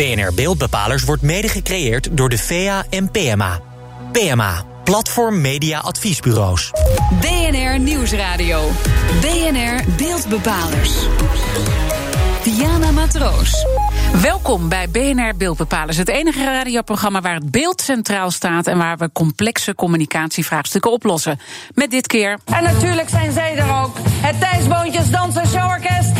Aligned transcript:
BNR 0.00 0.34
Beeldbepalers 0.34 1.04
wordt 1.04 1.22
mede 1.22 1.48
gecreëerd 1.48 2.16
door 2.16 2.28
de 2.28 2.38
VA 2.38 2.84
en 2.90 3.10
PMA. 3.10 3.60
PMA, 4.12 4.64
Platform 4.84 5.40
Media 5.40 5.78
Adviesbureaus. 5.78 6.70
BNR 7.20 7.78
Nieuwsradio. 7.78 8.68
BNR 9.20 9.84
Beeldbepalers. 9.96 10.92
Diana 12.42 12.90
Matroos. 12.90 13.66
Welkom 14.22 14.68
bij 14.68 14.88
BNR 14.88 15.36
Beeldbepalers, 15.36 15.96
het 15.96 16.08
enige 16.08 16.44
radioprogramma 16.44 17.20
waar 17.20 17.34
het 17.34 17.50
beeld 17.50 17.80
centraal 17.80 18.30
staat 18.30 18.66
en 18.66 18.78
waar 18.78 18.96
we 18.96 19.10
complexe 19.12 19.74
communicatievraagstukken 19.74 20.92
oplossen. 20.92 21.40
Met 21.74 21.90
dit 21.90 22.06
keer. 22.06 22.38
En 22.44 22.62
natuurlijk 22.62 23.08
zijn 23.08 23.32
zij 23.32 23.56
er 23.56 23.82
ook. 23.82 23.96
Het 24.04 24.40
Thijsboontjes 24.40 25.10
Dansen 25.10 25.46
Showorkest. 25.46 26.10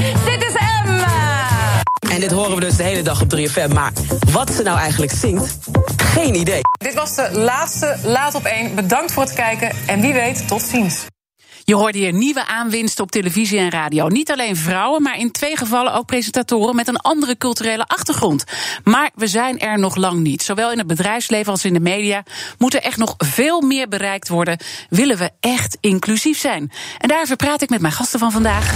En 2.10 2.20
dit 2.20 2.30
horen 2.30 2.54
we 2.54 2.60
dus 2.60 2.76
de 2.76 2.82
hele 2.82 3.02
dag 3.02 3.22
op 3.22 3.34
3FM. 3.36 3.72
Maar 3.72 3.92
wat 4.32 4.52
ze 4.52 4.62
nou 4.62 4.78
eigenlijk 4.78 5.12
zingt, 5.12 5.58
geen 5.96 6.34
idee. 6.34 6.60
Dit 6.78 6.94
was 6.94 7.14
de 7.14 7.30
laatste 7.32 7.96
Laat 8.02 8.34
op 8.34 8.44
1. 8.44 8.74
Bedankt 8.74 9.12
voor 9.12 9.22
het 9.22 9.32
kijken 9.32 9.72
en 9.86 10.00
wie 10.00 10.12
weet, 10.12 10.48
tot 10.48 10.62
ziens. 10.62 11.06
Je 11.64 11.74
hoorde 11.74 11.98
hier 11.98 12.12
nieuwe 12.12 12.46
aanwinsten 12.46 13.04
op 13.04 13.10
televisie 13.10 13.58
en 13.58 13.70
radio. 13.70 14.08
Niet 14.08 14.30
alleen 14.30 14.56
vrouwen, 14.56 15.02
maar 15.02 15.18
in 15.18 15.30
twee 15.30 15.56
gevallen 15.56 15.94
ook 15.94 16.06
presentatoren 16.06 16.76
met 16.76 16.88
een 16.88 16.96
andere 16.96 17.36
culturele 17.36 17.86
achtergrond. 17.86 18.44
Maar 18.84 19.10
we 19.14 19.26
zijn 19.26 19.58
er 19.58 19.78
nog 19.78 19.96
lang 19.96 20.20
niet. 20.20 20.42
Zowel 20.42 20.72
in 20.72 20.78
het 20.78 20.86
bedrijfsleven 20.86 21.52
als 21.52 21.64
in 21.64 21.72
de 21.72 21.80
media 21.80 22.22
moet 22.58 22.74
er 22.74 22.82
echt 22.82 22.96
nog 22.96 23.14
veel 23.18 23.60
meer 23.60 23.88
bereikt 23.88 24.28
worden. 24.28 24.58
Willen 24.88 25.18
we 25.18 25.30
echt 25.40 25.76
inclusief 25.80 26.38
zijn? 26.38 26.72
En 26.98 27.08
daarover 27.08 27.36
praat 27.36 27.62
ik 27.62 27.70
met 27.70 27.80
mijn 27.80 27.92
gasten 27.92 28.18
van 28.18 28.32
vandaag. 28.32 28.74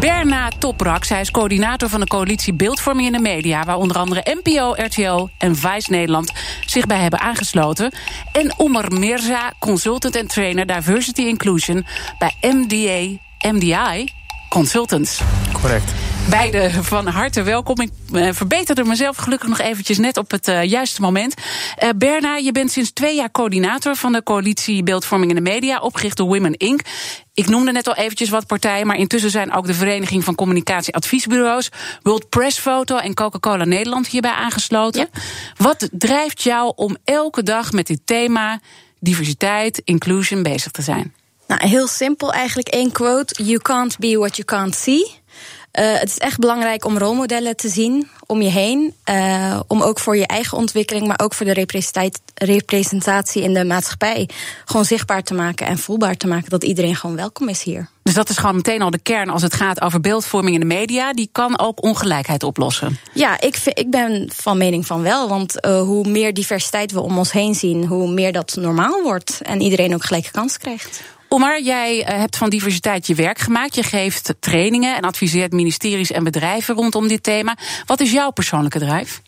Berna 0.00 0.48
Toprak, 0.58 1.04
zij 1.04 1.20
is 1.20 1.30
coördinator 1.30 1.88
van 1.88 2.00
de 2.00 2.06
coalitie 2.06 2.54
Beeldvorming 2.54 3.06
in 3.06 3.12
de 3.12 3.18
Media, 3.18 3.64
waar 3.64 3.76
onder 3.76 3.96
andere 3.96 4.36
NPO, 4.42 4.74
RTO 4.76 5.28
en 5.38 5.56
Vice 5.56 5.90
Nederland 5.90 6.32
zich 6.66 6.86
bij 6.86 6.98
hebben 6.98 7.20
aangesloten. 7.20 7.92
En 8.32 8.54
Omar 8.56 8.92
Mirza, 8.92 9.52
consultant 9.58 10.16
en 10.16 10.26
trainer 10.26 10.66
Diversity 10.66 11.22
Inclusion 11.22 11.86
bij 12.18 12.34
MDA, 12.40 13.18
MDI 13.52 14.12
Consultants. 14.52 15.20
Correct. 15.52 15.92
Beide 16.30 16.70
van 16.82 17.06
harte 17.06 17.42
welkom. 17.42 17.80
Ik 17.80 17.90
uh, 18.12 18.28
verbeterde 18.32 18.84
mezelf 18.84 19.16
gelukkig 19.16 19.48
nog 19.48 19.58
eventjes 19.58 19.98
net 19.98 20.16
op 20.16 20.30
het 20.30 20.48
uh, 20.48 20.64
juiste 20.64 21.00
moment. 21.00 21.34
Uh, 21.82 21.88
Berna, 21.96 22.36
je 22.36 22.52
bent 22.52 22.70
sinds 22.70 22.92
twee 22.92 23.16
jaar 23.16 23.30
coördinator 23.30 23.96
van 23.96 24.12
de 24.12 24.22
coalitie 24.22 24.82
Beeldvorming 24.82 25.30
in 25.30 25.44
de 25.44 25.50
Media, 25.50 25.78
opgericht 25.78 26.16
door 26.16 26.26
Women 26.26 26.56
Inc. 26.56 26.80
Ik 27.34 27.48
noemde 27.48 27.72
net 27.72 27.88
al 27.88 27.94
eventjes 27.94 28.28
wat 28.28 28.46
partijen, 28.46 28.86
maar 28.86 28.96
intussen 28.96 29.30
zijn 29.30 29.52
ook 29.52 29.66
de 29.66 29.74
Vereniging 29.74 30.24
van 30.24 30.34
Communicatieadviesbureaus, 30.34 31.68
World 32.02 32.28
Press 32.28 32.58
Photo 32.58 32.96
en 32.96 33.14
Coca-Cola 33.14 33.64
Nederland 33.64 34.06
hierbij 34.06 34.32
aangesloten. 34.32 35.08
Ja. 35.12 35.20
Wat 35.56 35.88
drijft 35.92 36.42
jou 36.42 36.72
om 36.76 36.96
elke 37.04 37.42
dag 37.42 37.72
met 37.72 37.86
dit 37.86 38.00
thema 38.04 38.60
diversiteit, 39.00 39.82
inclusion 39.84 40.42
bezig 40.42 40.70
te 40.70 40.82
zijn? 40.82 41.14
Nou, 41.52 41.68
heel 41.68 41.86
simpel 41.86 42.32
eigenlijk 42.32 42.68
één 42.68 42.92
quote. 42.92 43.44
You 43.44 43.58
can't 43.58 43.98
be 43.98 44.18
what 44.18 44.36
you 44.36 44.44
can't 44.44 44.74
see. 44.74 45.20
Uh, 45.80 45.98
het 45.98 46.08
is 46.08 46.18
echt 46.18 46.38
belangrijk 46.38 46.84
om 46.84 46.98
rolmodellen 46.98 47.56
te 47.56 47.68
zien 47.68 48.08
om 48.26 48.42
je 48.42 48.48
heen. 48.48 48.94
Uh, 49.10 49.60
om 49.66 49.82
ook 49.82 49.98
voor 49.98 50.16
je 50.16 50.26
eigen 50.26 50.58
ontwikkeling, 50.58 51.06
maar 51.06 51.20
ook 51.22 51.34
voor 51.34 51.46
de 51.46 51.66
representatie 52.34 53.42
in 53.42 53.54
de 53.54 53.64
maatschappij. 53.64 54.28
gewoon 54.64 54.84
zichtbaar 54.84 55.22
te 55.22 55.34
maken 55.34 55.66
en 55.66 55.78
voelbaar 55.78 56.16
te 56.16 56.26
maken 56.26 56.50
dat 56.50 56.64
iedereen 56.64 56.96
gewoon 56.96 57.16
welkom 57.16 57.48
is 57.48 57.62
hier. 57.62 57.88
Dus 58.02 58.14
dat 58.14 58.28
is 58.28 58.36
gewoon 58.36 58.56
meteen 58.56 58.82
al 58.82 58.90
de 58.90 58.98
kern 58.98 59.28
als 59.28 59.42
het 59.42 59.54
gaat 59.54 59.80
over 59.80 60.00
beeldvorming 60.00 60.54
in 60.54 60.60
de 60.60 60.74
media. 60.74 61.12
Die 61.12 61.28
kan 61.32 61.58
ook 61.58 61.82
ongelijkheid 61.82 62.42
oplossen. 62.42 62.98
Ja, 63.14 63.40
ik, 63.40 63.56
vind, 63.56 63.78
ik 63.78 63.90
ben 63.90 64.30
van 64.34 64.58
mening 64.58 64.86
van 64.86 65.02
wel. 65.02 65.28
Want 65.28 65.66
uh, 65.66 65.80
hoe 65.80 66.08
meer 66.08 66.34
diversiteit 66.34 66.92
we 66.92 67.00
om 67.00 67.18
ons 67.18 67.32
heen 67.32 67.54
zien, 67.54 67.86
hoe 67.86 68.10
meer 68.10 68.32
dat 68.32 68.56
normaal 68.60 69.02
wordt. 69.02 69.40
En 69.42 69.60
iedereen 69.60 69.94
ook 69.94 70.04
gelijke 70.04 70.30
kans 70.30 70.58
krijgt. 70.58 71.02
Omar, 71.32 71.62
jij 71.62 72.02
hebt 72.06 72.36
van 72.36 72.50
diversiteit 72.50 73.06
je 73.06 73.14
werk 73.14 73.38
gemaakt. 73.38 73.74
Je 73.74 73.82
geeft 73.82 74.34
trainingen 74.40 74.96
en 74.96 75.02
adviseert 75.02 75.52
ministeries 75.52 76.10
en 76.10 76.24
bedrijven 76.24 76.74
rondom 76.74 77.08
dit 77.08 77.22
thema. 77.22 77.56
Wat 77.86 78.00
is 78.00 78.12
jouw 78.12 78.30
persoonlijke 78.30 78.78
drijf? 78.78 79.22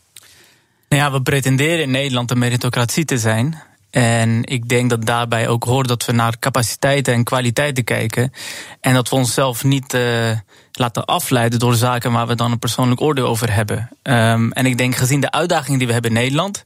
Nou 0.88 1.03
ja, 1.03 1.12
we 1.12 1.22
pretenderen 1.22 1.82
in 1.82 1.91
Nederland 1.91 2.31
een 2.31 2.38
meritocratie 2.38 3.04
te 3.04 3.19
zijn. 3.19 3.62
En 3.91 4.44
ik 4.44 4.69
denk 4.69 4.91
dat 4.91 5.06
daarbij 5.06 5.48
ook 5.48 5.64
hoort 5.64 5.88
dat 5.88 6.04
we 6.04 6.12
naar 6.12 6.38
capaciteiten 6.38 7.14
en 7.14 7.25
kwaliteiten 7.25 7.84
kijken. 7.84 8.32
En 8.81 8.94
dat 8.94 9.09
we 9.09 9.16
onszelf 9.16 9.64
niet 9.64 9.94
uh, 9.94 10.31
laten 10.72 11.04
afleiden 11.04 11.59
door 11.59 11.75
zaken 11.75 12.12
waar 12.12 12.26
we 12.26 12.34
dan 12.34 12.53
een 12.53 12.59
persoonlijk 12.59 13.00
oordeel 13.00 13.26
over 13.26 13.53
hebben. 13.54 13.88
Um, 14.03 14.53
en 14.53 14.66
ik 14.66 14.78
denk 14.78 14.97
gezien 14.97 15.20
de 15.20 15.31
uitdagingen 15.31 15.78
die 15.78 15.87
we 15.87 15.93
hebben 15.93 16.10
in 16.10 16.16
Nederland. 16.16 16.64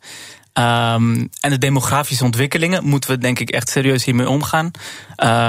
Um, 0.59 1.29
en 1.41 1.51
de 1.51 1.59
demografische 1.59 2.25
ontwikkelingen 2.25 2.85
moeten 2.85 3.11
we 3.11 3.19
denk 3.19 3.39
ik 3.39 3.51
echt 3.51 3.69
serieus 3.69 4.05
hiermee 4.05 4.29
omgaan. 4.29 4.71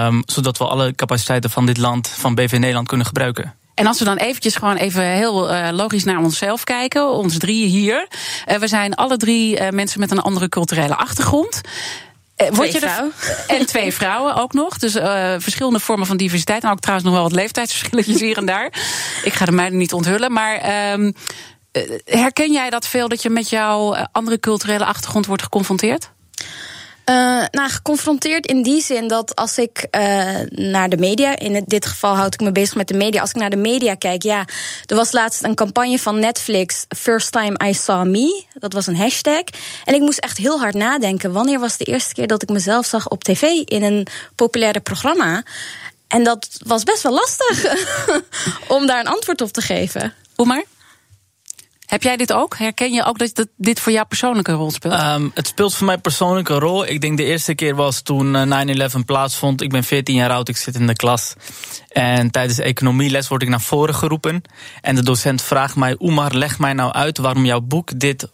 Um, 0.08 0.24
zodat 0.26 0.58
we 0.58 0.68
alle 0.68 0.96
capaciteiten 0.96 1.50
van 1.50 1.66
dit 1.66 1.78
land, 1.78 2.08
van 2.08 2.36
BV 2.36 2.52
Nederland, 2.52 2.88
kunnen 2.88 3.06
gebruiken. 3.06 3.54
En 3.74 3.88
als 3.88 4.00
we 4.00 4.06
dan 4.06 4.18
eventjes 4.18 4.56
gewoon 4.56 4.76
even 4.76 5.04
heel 5.04 5.54
uh, 5.54 5.70
logisch 5.72 6.04
naar 6.04 6.18
onszelf 6.18 6.64
kijken, 6.64 7.12
ons 7.12 7.38
drieën 7.38 7.70
hier. 7.70 8.08
Uh, 8.48 8.58
we 8.58 8.68
zijn 8.68 8.96
alle 8.96 9.18
drie 9.18 9.60
uh, 9.60 9.70
mensen 9.70 10.00
met 10.00 10.12
een 10.12 10.22
andere 10.22 10.50
culturele 10.50 10.96
achtergrond. 10.96 11.62
Word 12.50 12.72
je 12.72 12.80
er, 12.80 13.04
en 13.48 13.66
twee 13.66 13.94
vrouwen 13.94 14.36
ook 14.36 14.54
nog. 14.54 14.78
Dus 14.78 14.96
uh, 14.96 15.34
verschillende 15.38 15.80
vormen 15.80 16.08
van 16.08 16.18
diversiteit. 16.18 16.64
En 16.64 16.70
ook 16.70 16.80
trouwens 16.80 17.10
nog 17.10 17.16
wel 17.18 17.28
wat 17.28 17.36
leeftijdsverschilletjes 17.40 18.20
hier 18.20 18.38
en 18.38 18.46
daar. 18.46 18.66
Ik 19.24 19.34
ga 19.34 19.46
de 19.46 19.52
meiden 19.52 19.78
niet 19.78 19.94
onthullen. 19.94 20.32
Maar 20.32 20.92
um, 20.94 21.14
herken 22.06 22.52
jij 22.52 22.70
dat 22.70 22.88
veel 22.88 23.08
dat 23.08 23.22
je 23.22 23.30
met 23.30 23.50
jouw 23.50 23.96
andere 24.12 24.40
culturele 24.40 24.86
achtergrond 24.86 25.26
wordt 25.26 25.44
geconfronteerd? 25.44 26.10
Uh, 27.10 27.16
nou, 27.52 27.70
geconfronteerd 27.70 28.46
in 28.46 28.64
die 28.64 28.82
zin 28.82 29.08
dat 29.08 29.36
als 29.36 29.58
ik 29.58 29.88
uh, 29.92 30.40
naar 30.50 30.90
de 30.90 30.98
media, 30.98 31.38
in 31.38 31.64
dit 31.68 31.86
geval 31.86 32.16
houd 32.16 32.34
ik 32.34 32.40
me 32.40 32.52
bezig 32.52 32.76
met 32.76 32.88
de 32.88 32.94
media, 32.94 33.22
als 33.22 33.30
ik 33.30 33.36
naar 33.36 33.50
de 33.50 33.56
media 33.56 33.96
kijk, 33.96 34.24
ja, 34.24 34.46
er 34.86 34.96
was 34.96 35.12
laatst 35.12 35.44
een 35.44 35.56
campagne 35.56 36.00
van 36.00 36.20
Netflix, 36.20 36.86
First 36.98 37.32
Time 37.32 37.68
I 37.68 37.74
Saw 37.74 38.08
Me, 38.08 38.44
dat 38.54 38.74
was 38.74 38.88
een 38.88 38.96
hashtag. 38.96 39.44
En 39.86 39.94
ik 39.94 40.02
moest 40.02 40.20
echt 40.20 40.38
heel 40.38 40.60
hard 40.60 40.76
nadenken, 40.76 41.32
wanneer 41.32 41.60
was 41.60 41.78
de 41.78 41.86
eerste 41.86 42.14
keer 42.14 42.28
dat 42.28 42.42
ik 42.42 42.50
mezelf 42.50 42.86
zag 42.86 43.08
op 43.08 43.24
tv 43.24 43.42
in 43.66 43.84
een 43.84 44.08
populaire 44.36 44.80
programma? 44.80 45.44
En 46.08 46.24
dat 46.24 46.48
was 46.66 46.84
best 46.84 47.02
wel 47.02 47.14
lastig 47.14 47.76
om 48.78 48.88
daar 48.88 49.00
een 49.00 49.08
antwoord 49.08 49.42
op 49.42 49.52
te 49.52 49.62
geven. 49.62 50.14
Hoe 50.36 50.46
maar? 50.46 50.64
Heb 51.90 52.04
jij 52.04 52.18
dit 52.18 52.34
ook? 52.34 52.58
Herken 52.58 52.92
je 52.92 53.04
ook 53.04 53.18
dat 53.18 53.48
dit 53.58 53.80
voor 53.80 53.92
jou 53.92 54.06
persoonlijke 54.06 54.52
rol 54.52 54.72
speelt? 54.72 54.94
Um, 54.94 55.32
het 55.34 55.48
speelt 55.48 55.76
voor 55.76 55.86
mij 55.86 55.98
persoonlijke 55.98 56.54
rol. 56.54 56.88
Ik 56.88 57.02
denk 57.02 57.18
de 57.18 57.24
eerste 57.24 57.56
keer 57.56 57.76
was 57.76 58.02
toen 58.02 58.36
9-11 58.36 58.36
uh, 58.38 58.86
plaatsvond. 59.06 59.62
Ik 59.62 59.70
ben 59.70 59.84
14 59.84 60.16
jaar 60.16 60.30
oud, 60.30 60.50
ik 60.50 60.58
zit 60.58 60.76
in 60.76 60.88
de 60.88 60.96
klas. 60.96 61.34
En 61.88 62.32
tijdens 62.32 62.60
economieles 62.60 63.28
word 63.28 63.42
ik 63.42 63.50
naar 63.50 63.62
voren 63.62 63.96
geroepen. 63.96 64.42
En 64.82 64.96
de 64.96 65.04
docent 65.04 65.42
vraagt 65.42 65.76
mij: 65.76 65.96
Oemar, 66.00 66.34
leg 66.34 66.60
mij 66.60 66.74
nou 66.74 66.94
uit 66.94 67.18
waarom 67.18 67.46
jouw 67.46 67.62
boek 67.62 68.00
dit 68.00 68.28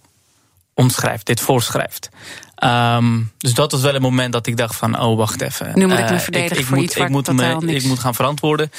omschrijft, 0.73 1.25
dit 1.25 1.39
voorschrijft. 1.39 2.09
Um, 2.63 3.31
dus 3.37 3.53
dat 3.53 3.71
was 3.71 3.81
wel 3.81 3.95
een 3.95 4.01
moment 4.01 4.33
dat 4.33 4.47
ik 4.47 4.57
dacht 4.57 4.75
van, 4.75 4.99
oh 4.99 5.17
wacht 5.17 5.41
even. 5.41 5.71
Nu 5.73 5.87
moet 5.87 5.99
ik 5.99 6.09
me 6.09 6.19
verdedigen 6.19 6.55
uh, 6.55 6.57
ik, 6.57 6.59
ik 6.59 6.65
voor 6.65 6.75
moet, 6.75 6.85
iets 6.85 6.95
ik 6.95 7.09
moet, 7.09 7.33
me, 7.33 7.75
ik 7.75 7.83
moet 7.83 7.99
gaan 7.99 8.15
verantwoorden. 8.15 8.71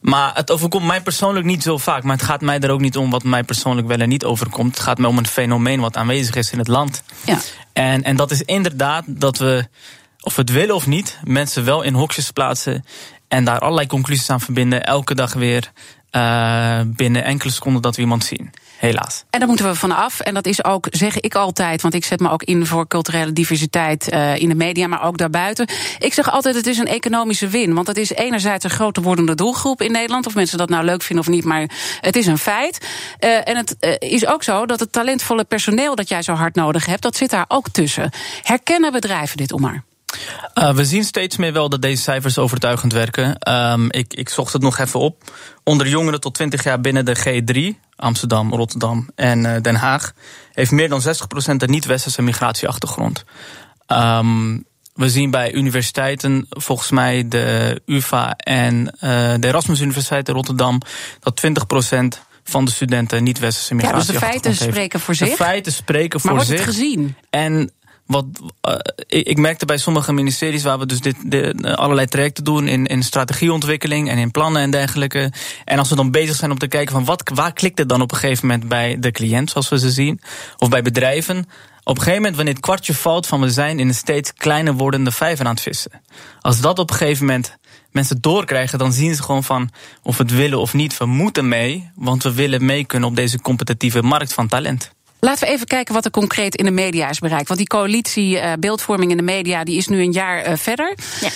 Maar 0.00 0.30
het 0.34 0.50
overkomt 0.50 0.86
mij 0.86 1.00
persoonlijk 1.00 1.46
niet 1.46 1.62
zo 1.62 1.78
vaak. 1.78 2.02
Maar 2.02 2.16
het 2.16 2.24
gaat 2.24 2.40
mij 2.40 2.60
er 2.60 2.70
ook 2.70 2.80
niet 2.80 2.96
om 2.96 3.10
wat 3.10 3.24
mij 3.24 3.42
persoonlijk 3.42 3.86
wel 3.86 3.98
en 3.98 4.08
niet 4.08 4.24
overkomt. 4.24 4.74
Het 4.74 4.84
gaat 4.84 4.98
mij 4.98 5.08
om 5.08 5.18
een 5.18 5.26
fenomeen 5.26 5.80
wat 5.80 5.96
aanwezig 5.96 6.34
is 6.34 6.50
in 6.50 6.58
het 6.58 6.68
land. 6.68 7.02
Ja. 7.24 7.38
En, 7.72 8.02
en 8.02 8.16
dat 8.16 8.30
is 8.30 8.42
inderdaad 8.42 9.04
dat 9.06 9.38
we, 9.38 9.66
of 10.20 10.34
we 10.34 10.40
het 10.40 10.50
willen 10.50 10.74
of 10.74 10.86
niet, 10.86 11.18
mensen 11.24 11.64
wel 11.64 11.82
in 11.82 11.94
hokjes 11.94 12.30
plaatsen. 12.30 12.84
En 13.28 13.44
daar 13.44 13.58
allerlei 13.58 13.86
conclusies 13.86 14.30
aan 14.30 14.40
verbinden. 14.40 14.84
Elke 14.84 15.14
dag 15.14 15.32
weer 15.32 15.70
uh, 16.12 16.80
binnen 16.86 17.24
enkele 17.24 17.52
seconden 17.52 17.82
dat 17.82 17.96
we 17.96 18.02
iemand 18.02 18.24
zien. 18.24 18.50
Helaas. 18.84 19.24
En 19.30 19.38
daar 19.38 19.48
moeten 19.48 19.66
we 19.66 19.74
vanaf. 19.74 20.20
En 20.20 20.34
dat 20.34 20.46
is 20.46 20.64
ook, 20.64 20.86
zeg 20.90 21.20
ik 21.20 21.34
altijd, 21.34 21.82
want 21.82 21.94
ik 21.94 22.04
zet 22.04 22.20
me 22.20 22.30
ook 22.30 22.42
in 22.42 22.66
voor 22.66 22.86
culturele 22.86 23.32
diversiteit 23.32 24.12
uh, 24.12 24.36
in 24.36 24.48
de 24.48 24.54
media, 24.54 24.86
maar 24.86 25.02
ook 25.02 25.18
daarbuiten. 25.18 25.68
Ik 25.98 26.12
zeg 26.12 26.30
altijd: 26.30 26.54
het 26.54 26.66
is 26.66 26.78
een 26.78 26.86
economische 26.86 27.48
win. 27.48 27.74
Want 27.74 27.86
het 27.86 27.96
is 27.96 28.10
enerzijds 28.10 28.64
een 28.64 28.70
groter 28.70 29.02
wordende 29.02 29.34
doelgroep 29.34 29.82
in 29.82 29.92
Nederland. 29.92 30.26
Of 30.26 30.34
mensen 30.34 30.58
dat 30.58 30.68
nou 30.68 30.84
leuk 30.84 31.02
vinden 31.02 31.26
of 31.26 31.32
niet, 31.32 31.44
maar 31.44 31.70
het 32.00 32.16
is 32.16 32.26
een 32.26 32.38
feit. 32.38 32.86
Uh, 33.20 33.48
en 33.48 33.56
het 33.56 33.76
uh, 33.80 33.94
is 33.98 34.26
ook 34.26 34.42
zo 34.42 34.66
dat 34.66 34.80
het 34.80 34.92
talentvolle 34.92 35.44
personeel 35.44 35.94
dat 35.94 36.08
jij 36.08 36.22
zo 36.22 36.32
hard 36.32 36.54
nodig 36.54 36.86
hebt, 36.86 37.02
dat 37.02 37.16
zit 37.16 37.30
daar 37.30 37.44
ook 37.48 37.68
tussen. 37.68 38.10
Herkennen 38.42 38.92
bedrijven 38.92 39.36
dit, 39.36 39.52
Omar? 39.52 39.84
Uh, 40.54 40.74
we 40.74 40.84
zien 40.84 41.04
steeds 41.04 41.36
meer 41.36 41.52
wel 41.52 41.68
dat 41.68 41.82
deze 41.82 42.02
cijfers 42.02 42.38
overtuigend 42.38 42.92
werken. 42.92 43.52
Um, 43.72 43.90
ik, 43.90 44.14
ik 44.14 44.28
zocht 44.28 44.52
het 44.52 44.62
nog 44.62 44.78
even 44.78 45.00
op. 45.00 45.22
Onder 45.62 45.88
jongeren 45.88 46.20
tot 46.20 46.34
20 46.34 46.62
jaar 46.62 46.80
binnen 46.80 47.04
de 47.04 47.16
G3, 47.16 47.80
Amsterdam, 47.96 48.54
Rotterdam 48.54 49.08
en 49.14 49.44
uh, 49.44 49.60
Den 49.60 49.74
Haag, 49.74 50.12
heeft 50.52 50.70
meer 50.70 50.88
dan 50.88 51.02
60% 51.02 51.04
een 51.46 51.70
niet-westerse 51.70 52.22
migratieachtergrond. 52.22 53.24
Um, 53.88 54.64
we 54.94 55.08
zien 55.08 55.30
bij 55.30 55.52
universiteiten, 55.52 56.46
volgens 56.48 56.90
mij 56.90 57.28
de 57.28 57.80
UVA 57.86 58.36
en 58.36 58.76
uh, 58.76 58.90
de 59.38 59.46
Erasmus 59.46 59.80
Universiteit 59.80 60.28
in 60.28 60.34
Rotterdam, 60.34 60.80
dat 61.20 61.42
20% 61.46 62.20
van 62.44 62.64
de 62.64 62.70
studenten 62.70 63.22
niet-westerse 63.22 63.74
migratie. 63.74 63.98
Ja, 63.98 64.04
dus 64.12 64.20
de 64.20 64.26
feiten 64.26 64.54
spreken 64.54 65.00
voor 65.00 65.14
zich. 65.14 65.28
De 65.28 65.34
feiten 65.34 65.72
spreken 65.72 66.20
voor 66.20 66.34
maar 66.34 66.44
zich. 66.44 66.56
Maar 66.56 66.64
wordt 66.64 66.78
het 66.78 66.84
gezien? 66.84 67.16
En 67.30 67.70
wat, 68.06 68.24
uh, 68.68 68.74
ik, 69.06 69.38
merkte 69.38 69.66
bij 69.66 69.78
sommige 69.78 70.12
ministeries 70.12 70.62
waar 70.62 70.78
we 70.78 70.86
dus 70.86 71.00
dit, 71.00 71.16
de, 71.24 71.76
allerlei 71.76 72.06
trajecten 72.06 72.44
doen 72.44 72.68
in, 72.68 72.86
in 72.86 73.02
strategieontwikkeling 73.02 74.08
en 74.10 74.18
in 74.18 74.30
plannen 74.30 74.62
en 74.62 74.70
dergelijke. 74.70 75.32
En 75.64 75.78
als 75.78 75.88
we 75.88 75.96
dan 75.96 76.10
bezig 76.10 76.36
zijn 76.36 76.50
om 76.50 76.58
te 76.58 76.66
kijken 76.66 76.94
van 76.94 77.04
wat, 77.04 77.30
waar 77.34 77.52
klikt 77.52 77.78
het 77.78 77.88
dan 77.88 78.00
op 78.00 78.12
een 78.12 78.18
gegeven 78.18 78.46
moment 78.46 78.68
bij 78.68 78.98
de 78.98 79.10
cliënt, 79.10 79.50
zoals 79.50 79.68
we 79.68 79.78
ze 79.78 79.90
zien, 79.90 80.20
of 80.58 80.68
bij 80.68 80.82
bedrijven. 80.82 81.38
Op 81.84 81.96
een 81.96 82.02
gegeven 82.02 82.16
moment, 82.16 82.36
wanneer 82.36 82.54
het 82.54 82.62
kwartje 82.62 82.94
valt 82.94 83.26
van 83.26 83.40
we 83.40 83.50
zijn 83.50 83.78
in 83.78 83.88
een 83.88 83.94
steeds 83.94 84.32
kleiner 84.32 84.74
wordende 84.74 85.10
vijver 85.10 85.46
aan 85.46 85.52
het 85.52 85.62
vissen. 85.62 86.02
Als 86.40 86.60
dat 86.60 86.78
op 86.78 86.90
een 86.90 86.96
gegeven 86.96 87.26
moment 87.26 87.56
mensen 87.90 88.20
doorkrijgen, 88.20 88.78
dan 88.78 88.92
zien 88.92 89.14
ze 89.14 89.22
gewoon 89.22 89.44
van 89.44 89.70
of 90.02 90.16
we 90.16 90.22
het 90.22 90.32
willen 90.32 90.58
of 90.58 90.74
niet, 90.74 90.98
we 90.98 91.06
moeten 91.06 91.48
mee, 91.48 91.90
want 91.94 92.22
we 92.22 92.32
willen 92.32 92.64
mee 92.64 92.84
kunnen 92.84 93.08
op 93.08 93.16
deze 93.16 93.40
competitieve 93.40 94.02
markt 94.02 94.32
van 94.32 94.48
talent. 94.48 94.92
Laten 95.24 95.46
we 95.46 95.52
even 95.52 95.66
kijken 95.66 95.94
wat 95.94 96.04
er 96.04 96.10
concreet 96.10 96.54
in 96.54 96.64
de 96.64 96.70
media 96.70 97.08
is 97.08 97.18
bereikt. 97.18 97.46
Want 97.46 97.58
die 97.58 97.68
coalitie 97.68 98.36
uh, 98.36 98.52
beeldvorming 98.58 99.10
in 99.10 99.16
de 99.16 99.22
media 99.22 99.64
die 99.64 99.76
is 99.76 99.88
nu 99.88 100.02
een 100.02 100.12
jaar 100.12 100.48
uh, 100.48 100.56
verder. 100.56 100.96
Ja. 101.20 101.28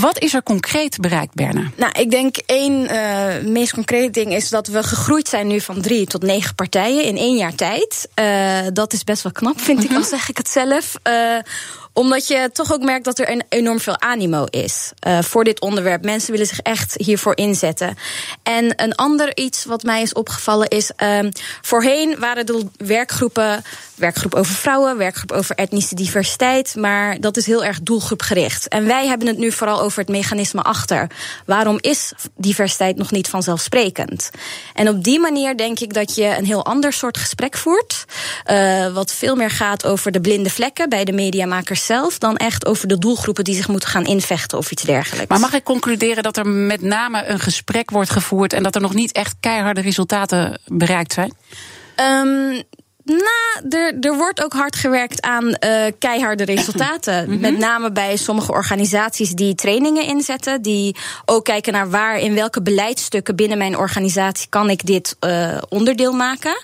Wat 0.00 0.18
is 0.18 0.34
er 0.34 0.42
concreet 0.42 1.00
bereikt, 1.00 1.34
Berna? 1.34 1.70
Nou, 1.76 1.92
ik 1.98 2.10
denk 2.10 2.36
één 2.36 2.72
uh, 2.72 3.50
meest 3.50 3.72
concrete 3.72 4.10
ding 4.10 4.34
is 4.34 4.48
dat 4.48 4.66
we 4.66 4.82
gegroeid 4.82 5.28
zijn 5.28 5.46
nu 5.46 5.60
van 5.60 5.80
drie 5.80 6.06
tot 6.06 6.22
negen 6.22 6.54
partijen 6.54 7.04
in 7.04 7.16
één 7.16 7.36
jaar 7.36 7.54
tijd. 7.54 8.08
Uh, 8.20 8.58
dat 8.72 8.92
is 8.92 9.04
best 9.04 9.22
wel 9.22 9.32
knap, 9.32 9.60
vind 9.60 9.84
ik, 9.84 9.92
al 9.92 10.02
zeg 10.02 10.28
ik 10.28 10.36
het 10.36 10.48
zelf. 10.48 10.94
Omdat 11.92 12.26
je 12.26 12.50
toch 12.52 12.72
ook 12.72 12.82
merkt 12.82 13.04
dat 13.04 13.18
er 13.18 13.30
een 13.30 13.42
enorm 13.48 13.80
veel 13.80 14.00
animo 14.00 14.44
is 14.44 14.92
uh, 15.06 15.18
voor 15.22 15.44
dit 15.44 15.60
onderwerp. 15.60 16.04
Mensen 16.04 16.32
willen 16.32 16.46
zich 16.46 16.60
echt 16.60 16.94
hiervoor 16.96 17.36
inzetten. 17.36 17.96
En 18.42 18.82
een 18.82 18.94
ander 18.94 19.36
iets 19.36 19.64
wat 19.64 19.82
mij 19.82 20.02
is 20.02 20.12
opgevallen 20.12 20.68
is. 20.68 20.90
Uh, 21.02 21.18
voorheen 21.60 22.18
waren 22.18 22.46
de 22.46 22.66
werkgroepen. 22.76 23.64
Werkgroep 23.94 24.34
over 24.34 24.54
vrouwen, 24.54 24.96
werkgroep 24.96 25.32
over 25.32 25.56
etnische 25.56 25.94
diversiteit. 25.94 26.74
Maar 26.76 27.20
dat 27.20 27.36
is 27.36 27.46
heel 27.46 27.64
erg 27.64 27.80
doelgroepgericht. 27.80 28.68
En 28.68 28.86
wij 28.86 29.06
hebben 29.06 29.26
het 29.26 29.38
nu 29.38 29.52
vooral 29.52 29.80
over 29.80 29.98
het 29.98 30.08
mechanisme 30.08 30.62
achter. 30.62 31.06
Waarom 31.46 31.78
is 31.80 32.12
diversiteit 32.36 32.96
nog 32.96 33.10
niet 33.10 33.28
vanzelfsprekend? 33.28 34.30
En 34.74 34.88
op 34.88 35.04
die 35.04 35.20
manier 35.20 35.56
denk 35.56 35.80
ik 35.80 35.94
dat 35.94 36.14
je 36.14 36.36
een 36.38 36.44
heel 36.44 36.64
ander 36.64 36.92
soort 36.92 37.18
gesprek 37.18 37.56
voert. 37.56 38.04
Uh, 38.46 38.92
wat 38.92 39.12
veel 39.12 39.36
meer 39.36 39.50
gaat 39.50 39.86
over 39.86 40.12
de 40.12 40.20
blinde 40.20 40.50
vlekken 40.50 40.88
bij 40.88 41.04
de 41.04 41.12
mediamakers 41.12 41.81
zelf 41.82 42.18
dan 42.18 42.36
echt 42.36 42.66
over 42.66 42.88
de 42.88 42.98
doelgroepen 42.98 43.44
die 43.44 43.54
zich 43.54 43.68
moeten 43.68 43.88
gaan 43.88 44.04
invechten 44.04 44.58
of 44.58 44.70
iets 44.70 44.82
dergelijks. 44.82 45.28
Maar 45.28 45.40
mag 45.40 45.52
ik 45.52 45.64
concluderen 45.64 46.22
dat 46.22 46.36
er 46.36 46.46
met 46.46 46.82
name 46.82 47.26
een 47.26 47.40
gesprek 47.40 47.90
wordt 47.90 48.10
gevoerd 48.10 48.52
en 48.52 48.62
dat 48.62 48.74
er 48.74 48.80
nog 48.80 48.94
niet 48.94 49.12
echt 49.12 49.34
keiharde 49.40 49.80
resultaten 49.80 50.60
bereikt 50.66 51.12
zijn? 51.12 51.34
Um, 51.96 52.62
nou, 53.04 53.68
er, 53.68 53.96
er 54.00 54.16
wordt 54.16 54.44
ook 54.44 54.52
hard 54.52 54.76
gewerkt 54.76 55.22
aan 55.22 55.46
uh, 55.46 55.56
keiharde 55.98 56.44
resultaten. 56.44 57.24
Mm 57.24 57.30
-hmm. 57.32 57.40
Met 57.40 57.58
name 57.58 57.92
bij 57.92 58.16
sommige 58.16 58.52
organisaties 58.52 59.30
die 59.30 59.54
trainingen 59.54 60.06
inzetten. 60.06 60.62
Die 60.62 60.96
ook 61.24 61.44
kijken 61.44 61.72
naar 61.72 61.90
waar, 61.90 62.18
in 62.18 62.34
welke 62.34 62.62
beleidsstukken 62.62 63.36
binnen 63.36 63.58
mijn 63.58 63.76
organisatie 63.76 64.48
kan 64.48 64.70
ik 64.70 64.86
dit 64.86 65.16
uh, 65.20 65.58
onderdeel 65.68 66.12
maken. 66.12 66.62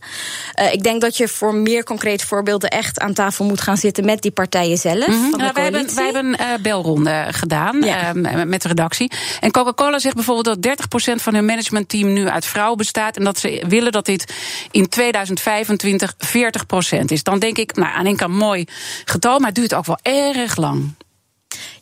Uh, 0.60 0.72
ik 0.72 0.82
denk 0.82 1.00
dat 1.00 1.16
je 1.16 1.28
voor 1.28 1.54
meer 1.54 1.84
concrete 1.84 2.26
voorbeelden 2.26 2.70
echt 2.70 3.00
aan 3.00 3.14
tafel 3.14 3.44
moet 3.44 3.60
gaan 3.60 3.76
zitten 3.76 4.04
met 4.04 4.22
die 4.22 4.30
partijen 4.30 4.78
zelf. 4.78 5.06
Mm 5.06 5.22
-hmm. 5.22 5.36
nou, 5.36 5.50
wij, 5.54 5.62
hebben, 5.62 5.94
wij 5.94 6.04
hebben 6.04 6.40
een 6.40 6.62
belronde 6.62 7.26
gedaan 7.30 7.82
ja. 7.82 8.12
met 8.44 8.62
de 8.62 8.68
redactie. 8.68 9.10
En 9.40 9.50
Coca-Cola 9.50 9.98
zegt 9.98 10.14
bijvoorbeeld 10.14 10.62
dat 10.62 10.76
30% 11.18 11.22
van 11.22 11.34
hun 11.34 11.44
managementteam 11.44 12.12
nu 12.12 12.28
uit 12.28 12.44
vrouwen 12.44 12.76
bestaat. 12.76 13.16
En 13.16 13.24
dat 13.24 13.38
ze 13.38 13.64
willen 13.68 13.92
dat 13.92 14.06
dit 14.06 14.34
in 14.70 14.88
2025 14.88 16.14
40% 16.28 17.04
is. 17.04 17.22
Dan 17.22 17.38
denk 17.38 17.58
ik, 17.58 17.76
nou, 17.76 17.94
aan 17.94 18.06
één 18.06 18.16
kant 18.16 18.34
mooi 18.34 18.64
getal, 19.04 19.38
maar 19.38 19.52
duurt 19.52 19.74
ook 19.74 19.86
wel 19.86 19.98
erg 20.02 20.56
lang. 20.56 20.94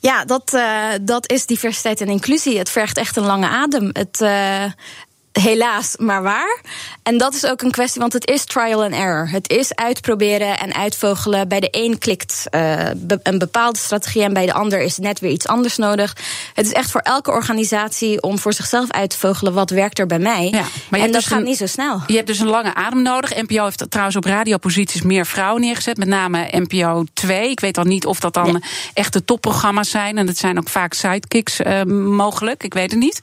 Ja, 0.00 0.24
dat, 0.24 0.52
uh, 0.54 0.88
dat 1.02 1.30
is 1.30 1.46
diversiteit 1.46 2.00
en 2.00 2.08
inclusie. 2.08 2.58
Het 2.58 2.70
vergt 2.70 2.96
echt 2.96 3.16
een 3.16 3.26
lange 3.26 3.48
adem. 3.48 3.90
Het, 3.92 4.20
uh, 4.20 4.64
helaas 5.40 5.96
maar 5.96 6.22
waar. 6.22 6.60
En 7.02 7.18
dat 7.18 7.34
is 7.34 7.46
ook 7.46 7.62
een 7.62 7.70
kwestie, 7.70 8.00
want 8.00 8.12
het 8.12 8.28
is 8.30 8.44
trial 8.44 8.82
and 8.82 8.92
error. 8.92 9.28
Het 9.30 9.50
is 9.50 9.74
uitproberen 9.74 10.58
en 10.58 10.74
uitvogelen. 10.74 11.48
Bij 11.48 11.60
de 11.60 11.68
een 11.70 11.98
klikt 11.98 12.44
uh, 12.50 12.90
een 13.22 13.38
bepaalde 13.38 13.78
strategie 13.78 14.22
en 14.22 14.32
bij 14.32 14.46
de 14.46 14.52
ander 14.52 14.80
is 14.80 14.98
net 14.98 15.20
weer 15.20 15.30
iets 15.30 15.46
anders 15.46 15.76
nodig. 15.76 16.16
Het 16.54 16.66
is 16.66 16.72
echt 16.72 16.90
voor 16.90 17.00
elke 17.00 17.30
organisatie 17.30 18.22
om 18.22 18.38
voor 18.38 18.52
zichzelf 18.52 18.90
uit 18.90 19.10
te 19.10 19.18
vogelen 19.18 19.52
wat 19.52 19.70
werkt 19.70 19.98
er 19.98 20.06
bij 20.06 20.18
mij. 20.18 20.48
Ja, 20.50 20.64
maar 20.90 21.00
en 21.00 21.06
dat 21.06 21.14
dus 21.14 21.26
gaat 21.26 21.38
een, 21.38 21.44
niet 21.44 21.56
zo 21.56 21.66
snel. 21.66 22.02
Je 22.06 22.14
hebt 22.14 22.26
dus 22.26 22.38
een 22.38 22.48
lange 22.48 22.74
adem 22.74 23.02
nodig. 23.02 23.34
NPO 23.34 23.64
heeft 23.64 23.84
trouwens 23.88 24.16
op 24.16 24.24
radioposities 24.24 25.02
meer 25.02 25.26
vrouwen 25.26 25.60
neergezet, 25.60 25.96
met 25.96 26.08
name 26.08 26.48
NPO 26.50 27.04
2. 27.12 27.50
Ik 27.50 27.60
weet 27.60 27.74
dan 27.74 27.88
niet 27.88 28.06
of 28.06 28.20
dat 28.20 28.34
dan 28.34 28.46
ja. 28.46 28.68
echte 28.94 29.24
topprogramma's 29.24 29.90
zijn. 29.90 30.18
En 30.18 30.26
het 30.26 30.38
zijn 30.38 30.58
ook 30.58 30.68
vaak 30.68 30.94
sidekicks 30.94 31.60
uh, 31.60 31.82
mogelijk. 31.82 32.62
Ik 32.62 32.74
weet 32.74 32.90
het 32.90 33.00
niet. 33.00 33.20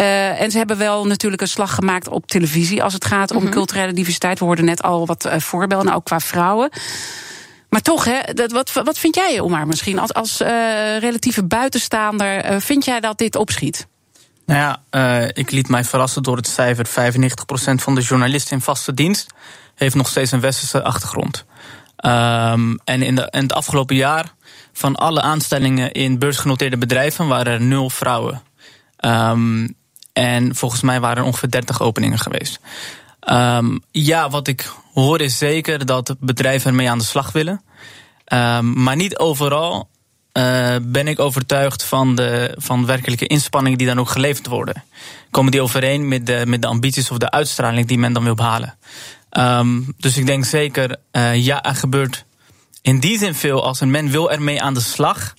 Uh, 0.00 0.40
en 0.40 0.50
ze 0.50 0.58
hebben 0.58 0.78
wel 0.78 1.06
natuurlijk 1.06 1.42
een 1.42 1.45
slag 1.46 1.74
gemaakt 1.74 2.08
op 2.08 2.26
televisie 2.26 2.82
als 2.82 2.92
het 2.92 3.04
gaat 3.04 3.30
om 3.30 3.36
mm 3.36 3.42
-hmm. 3.42 3.52
culturele 3.52 3.92
diversiteit. 3.92 4.38
We 4.38 4.44
hoorden 4.44 4.64
net 4.64 4.82
al 4.82 5.06
wat 5.06 5.26
uh, 5.26 5.38
voorbeelden, 5.38 5.94
ook 5.94 6.04
qua 6.04 6.20
vrouwen. 6.20 6.70
Maar 7.68 7.82
toch, 7.82 8.04
hè, 8.04 8.32
dat, 8.34 8.52
wat, 8.52 8.72
wat 8.72 8.98
vind 8.98 9.14
jij, 9.14 9.40
Omar, 9.40 9.66
misschien 9.66 9.98
als, 9.98 10.14
als 10.14 10.40
uh, 10.40 10.48
relatieve 10.98 11.44
buitenstaander? 11.44 12.52
Uh, 12.52 12.60
vind 12.60 12.84
jij 12.84 13.00
dat 13.00 13.18
dit 13.18 13.36
opschiet? 13.36 13.86
Nou 14.46 14.60
ja, 14.60 14.82
uh, 15.22 15.28
ik 15.28 15.50
liet 15.50 15.68
mij 15.68 15.84
verrassen 15.84 16.22
door 16.22 16.36
het 16.36 16.46
cijfer. 16.46 16.86
95% 16.86 16.90
van 17.74 17.94
de 17.94 18.00
journalisten 18.00 18.56
in 18.56 18.62
vaste 18.62 18.94
dienst 18.94 19.26
heeft 19.74 19.94
nog 19.94 20.08
steeds 20.08 20.32
een 20.32 20.40
westerse 20.40 20.82
achtergrond. 20.82 21.44
Um, 22.06 22.78
en 22.84 23.02
in, 23.02 23.14
de, 23.14 23.28
in 23.30 23.42
het 23.42 23.52
afgelopen 23.52 23.96
jaar, 23.96 24.32
van 24.72 24.96
alle 24.96 25.20
aanstellingen 25.20 25.92
in 25.92 26.18
beursgenoteerde 26.18 26.78
bedrijven, 26.78 27.28
waren 27.28 27.52
er 27.52 27.60
nul 27.60 27.90
vrouwen. 27.90 28.42
Um, 29.00 29.74
en 30.16 30.54
volgens 30.54 30.82
mij 30.82 31.00
waren 31.00 31.16
er 31.16 31.24
ongeveer 31.24 31.50
30 31.50 31.80
openingen 31.80 32.18
geweest. 32.18 32.60
Um, 33.30 33.82
ja, 33.90 34.30
wat 34.30 34.48
ik 34.48 34.72
hoor 34.94 35.20
is 35.20 35.38
zeker 35.38 35.86
dat 35.86 36.16
bedrijven 36.20 36.70
ermee 36.70 36.90
aan 36.90 36.98
de 36.98 37.04
slag 37.04 37.32
willen. 37.32 37.62
Um, 38.32 38.82
maar 38.82 38.96
niet 38.96 39.18
overal 39.18 39.88
uh, 40.32 40.76
ben 40.82 41.08
ik 41.08 41.18
overtuigd 41.18 41.84
van 41.84 42.14
de 42.14 42.54
van 42.56 42.86
werkelijke 42.86 43.26
inspanningen 43.26 43.78
die 43.78 43.86
dan 43.86 44.00
ook 44.00 44.08
geleverd 44.08 44.46
worden. 44.46 44.84
Komen 45.30 45.52
die 45.52 45.62
overeen 45.62 46.08
met 46.08 46.26
de, 46.26 46.42
met 46.46 46.62
de 46.62 46.68
ambities 46.68 47.10
of 47.10 47.18
de 47.18 47.30
uitstraling 47.30 47.86
die 47.86 47.98
men 47.98 48.12
dan 48.12 48.24
wil 48.24 48.34
behalen? 48.34 48.78
Um, 49.30 49.94
dus 49.96 50.16
ik 50.16 50.26
denk 50.26 50.44
zeker, 50.44 50.96
uh, 51.12 51.44
ja, 51.44 51.62
er 51.62 51.74
gebeurt 51.74 52.24
in 52.82 53.00
die 53.00 53.18
zin 53.18 53.34
veel 53.34 53.64
als 53.64 53.80
een 53.80 53.90
men 53.90 54.10
wil 54.10 54.30
ermee 54.30 54.62
aan 54.62 54.74
de 54.74 54.80
slag. 54.80 55.34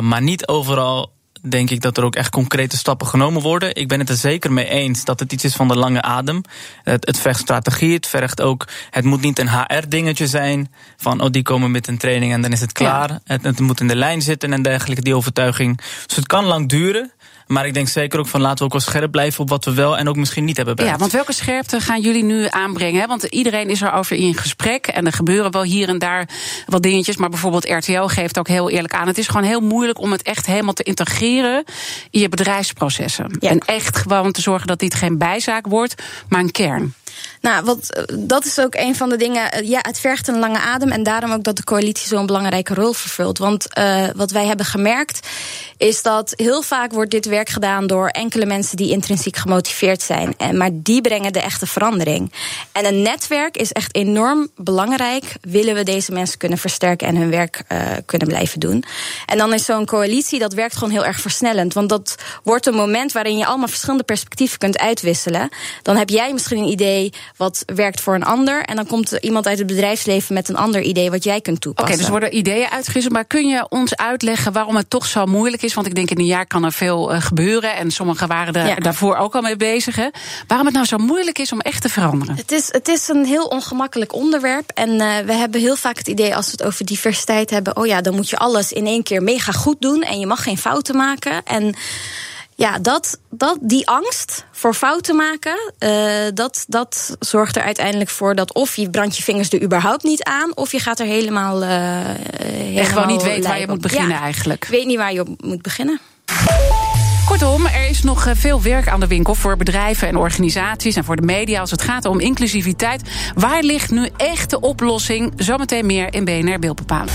Maar 0.00 0.22
niet 0.22 0.46
overal 0.46 1.12
denk 1.48 1.70
ik 1.70 1.80
dat 1.80 1.96
er 1.96 2.04
ook 2.04 2.14
echt 2.14 2.30
concrete 2.30 2.76
stappen 2.76 3.06
genomen 3.06 3.42
worden. 3.42 3.74
Ik 3.74 3.88
ben 3.88 3.98
het 3.98 4.08
er 4.08 4.16
zeker 4.16 4.52
mee 4.52 4.68
eens 4.68 5.04
dat 5.04 5.20
het 5.20 5.32
iets 5.32 5.44
is 5.44 5.54
van 5.54 5.68
de 5.68 5.76
lange 5.76 6.02
adem. 6.02 6.40
Het, 6.82 7.06
het 7.06 7.18
vergt 7.18 7.40
strategie, 7.40 7.94
het 7.94 8.06
vergt 8.06 8.40
ook. 8.40 8.68
Het 8.90 9.04
moet 9.04 9.20
niet 9.20 9.38
een 9.38 9.50
HR-dingetje 9.50 10.26
zijn. 10.26 10.72
Van 10.96 11.20
oh, 11.20 11.30
die 11.30 11.42
komen 11.42 11.70
met 11.70 11.86
een 11.86 11.98
training 11.98 12.32
en 12.32 12.42
dan 12.42 12.52
is 12.52 12.60
het 12.60 12.72
klaar. 12.72 13.10
Ja. 13.10 13.20
Het, 13.24 13.42
het 13.42 13.60
moet 13.60 13.80
in 13.80 13.88
de 13.88 13.96
lijn 13.96 14.22
zitten 14.22 14.52
en 14.52 14.62
dergelijke, 14.62 15.02
die 15.02 15.16
overtuiging. 15.16 15.76
Dus 16.06 16.16
het 16.16 16.26
kan 16.26 16.44
lang 16.44 16.68
duren. 16.68 17.12
Maar 17.46 17.66
ik 17.66 17.74
denk 17.74 17.88
zeker 17.88 18.18
ook 18.18 18.26
van 18.26 18.40
laten 18.40 18.58
we 18.58 18.64
ook 18.64 18.72
wel 18.72 18.80
scherp 18.80 19.10
blijven 19.10 19.40
op 19.40 19.48
wat 19.48 19.64
we 19.64 19.74
wel 19.74 19.98
en 19.98 20.08
ook 20.08 20.16
misschien 20.16 20.44
niet 20.44 20.56
hebben 20.56 20.76
bereikt. 20.76 20.96
Ja, 20.98 21.02
want 21.02 21.16
welke 21.16 21.32
scherpte 21.32 21.80
gaan 21.80 22.00
jullie 22.00 22.24
nu 22.24 22.46
aanbrengen? 22.50 23.08
Want 23.08 23.22
iedereen 23.22 23.68
is 23.68 23.80
erover 23.80 24.16
in 24.16 24.34
gesprek 24.34 24.86
en 24.86 25.06
er 25.06 25.12
gebeuren 25.12 25.52
wel 25.52 25.62
hier 25.62 25.88
en 25.88 25.98
daar 25.98 26.28
wat 26.66 26.82
dingetjes. 26.82 27.16
Maar 27.16 27.28
bijvoorbeeld 27.28 27.68
RTL 27.68 28.06
geeft 28.06 28.38
ook 28.38 28.48
heel 28.48 28.70
eerlijk 28.70 28.94
aan. 28.94 29.06
Het 29.06 29.18
is 29.18 29.26
gewoon 29.26 29.46
heel 29.46 29.60
moeilijk 29.60 30.00
om 30.00 30.12
het 30.12 30.22
echt 30.22 30.46
helemaal 30.46 30.72
te 30.72 30.82
integreren 30.82 31.64
in 32.10 32.20
je 32.20 32.28
bedrijfsprocessen. 32.28 33.36
Ja. 33.38 33.50
En 33.50 33.58
echt 33.58 33.96
gewoon 33.96 34.32
te 34.32 34.40
zorgen 34.40 34.66
dat 34.66 34.78
dit 34.78 34.94
geen 34.94 35.18
bijzaak 35.18 35.66
wordt, 35.66 36.02
maar 36.28 36.40
een 36.40 36.50
kern. 36.50 36.94
Nou, 37.40 37.64
wat, 37.64 38.06
dat 38.18 38.44
is 38.44 38.58
ook 38.58 38.74
een 38.74 38.96
van 38.96 39.08
de 39.08 39.16
dingen. 39.16 39.66
Ja, 39.66 39.78
het 39.82 39.98
vergt 39.98 40.28
een 40.28 40.38
lange 40.38 40.58
adem. 40.58 40.90
En 40.90 41.02
daarom 41.02 41.32
ook 41.32 41.42
dat 41.42 41.56
de 41.56 41.64
coalitie 41.64 42.08
zo'n 42.08 42.26
belangrijke 42.26 42.74
rol 42.74 42.92
vervult. 42.92 43.38
Want 43.38 43.66
uh, 43.78 44.04
wat 44.14 44.30
wij 44.30 44.46
hebben 44.46 44.66
gemerkt, 44.66 45.28
is 45.76 46.02
dat 46.02 46.32
heel 46.36 46.62
vaak 46.62 46.92
wordt 46.92 47.10
dit 47.10 47.26
werk 47.26 47.48
gedaan 47.48 47.86
door 47.86 48.08
enkele 48.08 48.46
mensen 48.46 48.76
die 48.76 48.90
intrinsiek 48.90 49.36
gemotiveerd 49.36 50.02
zijn. 50.02 50.34
En, 50.36 50.56
maar 50.56 50.70
die 50.72 51.00
brengen 51.00 51.32
de 51.32 51.40
echte 51.40 51.66
verandering. 51.66 52.32
En 52.72 52.86
een 52.86 53.02
netwerk 53.02 53.56
is 53.56 53.72
echt 53.72 53.94
enorm 53.94 54.48
belangrijk. 54.56 55.24
Willen 55.40 55.74
we 55.74 55.82
deze 55.82 56.12
mensen 56.12 56.38
kunnen 56.38 56.58
versterken 56.58 57.08
en 57.08 57.16
hun 57.16 57.30
werk 57.30 57.62
kunnen 58.06 58.28
blijven 58.28 58.60
doen. 58.60 58.84
En 59.26 59.38
dan 59.38 59.52
is 59.52 59.64
zo'n 59.64 59.86
coalitie, 59.86 60.38
dat 60.38 60.54
werkt 60.54 60.76
gewoon 60.76 60.92
heel 60.92 61.04
erg 61.04 61.20
versnellend. 61.20 61.74
Want 61.74 61.88
dat 61.88 62.14
wordt 62.42 62.66
een 62.66 62.74
moment 62.74 63.12
waarin 63.12 63.36
je 63.36 63.46
allemaal 63.46 63.68
verschillende 63.68 64.04
perspectieven 64.04 64.58
kunt 64.58 64.78
uitwisselen. 64.78 65.48
Dan 65.82 65.96
heb 65.96 66.08
jij 66.08 66.32
misschien 66.32 66.58
een 66.58 66.70
idee 66.70 67.11
idee 67.12 67.20
wat 67.36 67.62
werkt 67.74 68.00
voor 68.00 68.14
een 68.14 68.24
ander. 68.24 68.62
En 68.64 68.76
dan 68.76 68.86
komt 68.86 69.12
iemand 69.12 69.46
uit 69.46 69.58
het 69.58 69.66
bedrijfsleven 69.66 70.34
met 70.34 70.48
een 70.48 70.56
ander 70.56 70.80
idee 70.80 71.10
wat 71.10 71.24
jij 71.24 71.40
kunt 71.40 71.56
Oké, 71.56 71.64
toepassen. 71.66 71.98
dus 71.98 72.08
worden 72.08 72.36
ideeën 72.36 72.68
uitgewisseld. 72.68 73.14
Maar 73.14 73.24
kun 73.24 73.48
je 73.48 73.66
ons 73.68 73.96
uitleggen 73.96 74.52
waarom 74.52 74.76
het 74.76 74.90
toch 74.90 75.06
zo 75.06 75.26
moeilijk 75.26 75.62
is? 75.62 75.74
Want 75.74 75.86
ik 75.86 75.94
denk 75.94 76.10
in 76.10 76.18
een 76.18 76.24
jaar 76.26 76.46
kan 76.46 76.64
er 76.64 76.72
veel 76.72 77.12
eh, 77.12 77.20
gebeuren. 77.20 77.76
En 77.76 77.90
sommigen 77.90 78.28
waren 78.28 78.54
er 78.54 78.66
Ja. 78.66 78.74
daarvoor 78.74 79.16
ook 79.16 79.34
al 79.34 79.40
mee 79.42 79.56
bezig. 79.56 79.96
Hè? 79.96 80.08
Waarom 80.46 80.66
het 80.66 80.74
nou 80.74 80.86
zo 80.86 80.96
moeilijk 80.98 81.38
is 81.38 81.52
om 81.52 81.60
echt 81.60 81.82
te 81.82 81.88
veranderen? 81.88 82.36
Het 82.36 82.52
is, 82.52 82.68
het 82.72 82.88
is 82.88 83.08
een 83.08 83.24
heel 83.24 83.44
ongemakkelijk 83.46 84.12
onderwerp. 84.14 84.70
En 84.74 85.00
eh, 85.00 85.18
we 85.24 85.32
hebben 85.32 85.60
heel 85.60 85.76
vaak 85.76 85.98
het 85.98 86.08
idee 86.08 86.36
als 86.36 86.44
we 86.46 86.52
het 86.52 86.62
over 86.62 86.84
diversiteit 86.84 87.50
hebben. 87.50 87.76
Oh 87.76 87.86
ja, 87.86 88.00
dan 88.00 88.14
moet 88.14 88.30
je 88.30 88.36
alles 88.38 88.72
in 88.72 88.86
één 88.86 89.02
keer 89.02 89.22
mega 89.22 89.52
goed 89.52 89.80
doen. 89.80 90.02
En 90.02 90.18
je 90.18 90.26
mag 90.26 90.42
geen 90.42 90.58
fouten 90.58 90.96
maken. 90.96 91.42
En 91.44 91.74
ja, 92.62 92.78
dat, 92.78 93.18
dat, 93.30 93.58
die 93.60 93.88
angst 93.88 94.44
voor 94.52 94.74
fouten 94.74 95.16
maken. 95.16 95.72
eh, 95.78 95.90
dat, 96.34 96.64
dat 96.68 97.16
zorgt 97.18 97.56
er 97.56 97.62
uiteindelijk 97.62 98.10
voor 98.10 98.34
dat 98.34 98.52
of 98.52 98.76
je 98.76 98.90
brandt 98.90 99.16
je 99.16 99.22
vingers 99.22 99.52
er 99.52 99.62
überhaupt 99.62 100.02
niet 100.02 100.22
aan. 100.22 100.56
Of 100.56 100.72
je 100.72 100.78
gaat 100.78 101.00
er 101.00 101.06
helemaal. 101.06 101.62
eh 101.62 101.68
En 101.68 102.16
helemaal 102.48 102.84
gewoon 102.84 103.06
niet 103.06 103.22
weet 103.22 103.46
waar 103.46 103.60
je 103.60 103.66
moet 103.68 103.80
beginnen 103.80 104.16
Ja, 104.16 104.20
eigenlijk. 104.22 104.64
Ik 104.64 104.70
weet 104.70 104.86
niet 104.86 104.96
waar 104.96 105.12
je 105.12 105.20
op 105.20 105.28
moet 105.44 105.62
beginnen. 105.62 106.00
Kortom, 107.26 107.66
er 107.66 107.88
is 107.88 108.02
nog 108.02 108.26
eh, 108.26 108.34
veel 108.36 108.62
werk 108.62 108.88
aan 108.88 109.00
de 109.00 109.06
winkel 109.06 109.34
voor 109.34 109.56
bedrijven 109.56 110.08
en 110.08 110.16
organisaties 110.16 110.96
en 110.96 111.04
voor 111.04 111.16
de 111.16 111.22
media 111.22 111.60
als 111.60 111.70
het 111.70 111.82
gaat 111.82 112.04
om 112.04 112.20
inclusiviteit. 112.20 113.02
Waar 113.34 113.62
ligt 113.62 113.90
nu 113.90 114.08
echt 114.16 114.50
de 114.50 114.60
oplossing? 114.60 115.32
Zometeen 115.36 115.86
meer 115.86 116.14
in 116.14 116.24
BNR 116.24 116.58
Beeld 116.58 116.76
bepalen. 116.76 117.12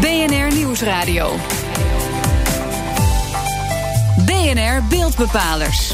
BNR 0.00 0.54
Nieuwsradio. 0.54 1.36
BNR 4.30 4.82
Beeldbepalers. 4.88 5.92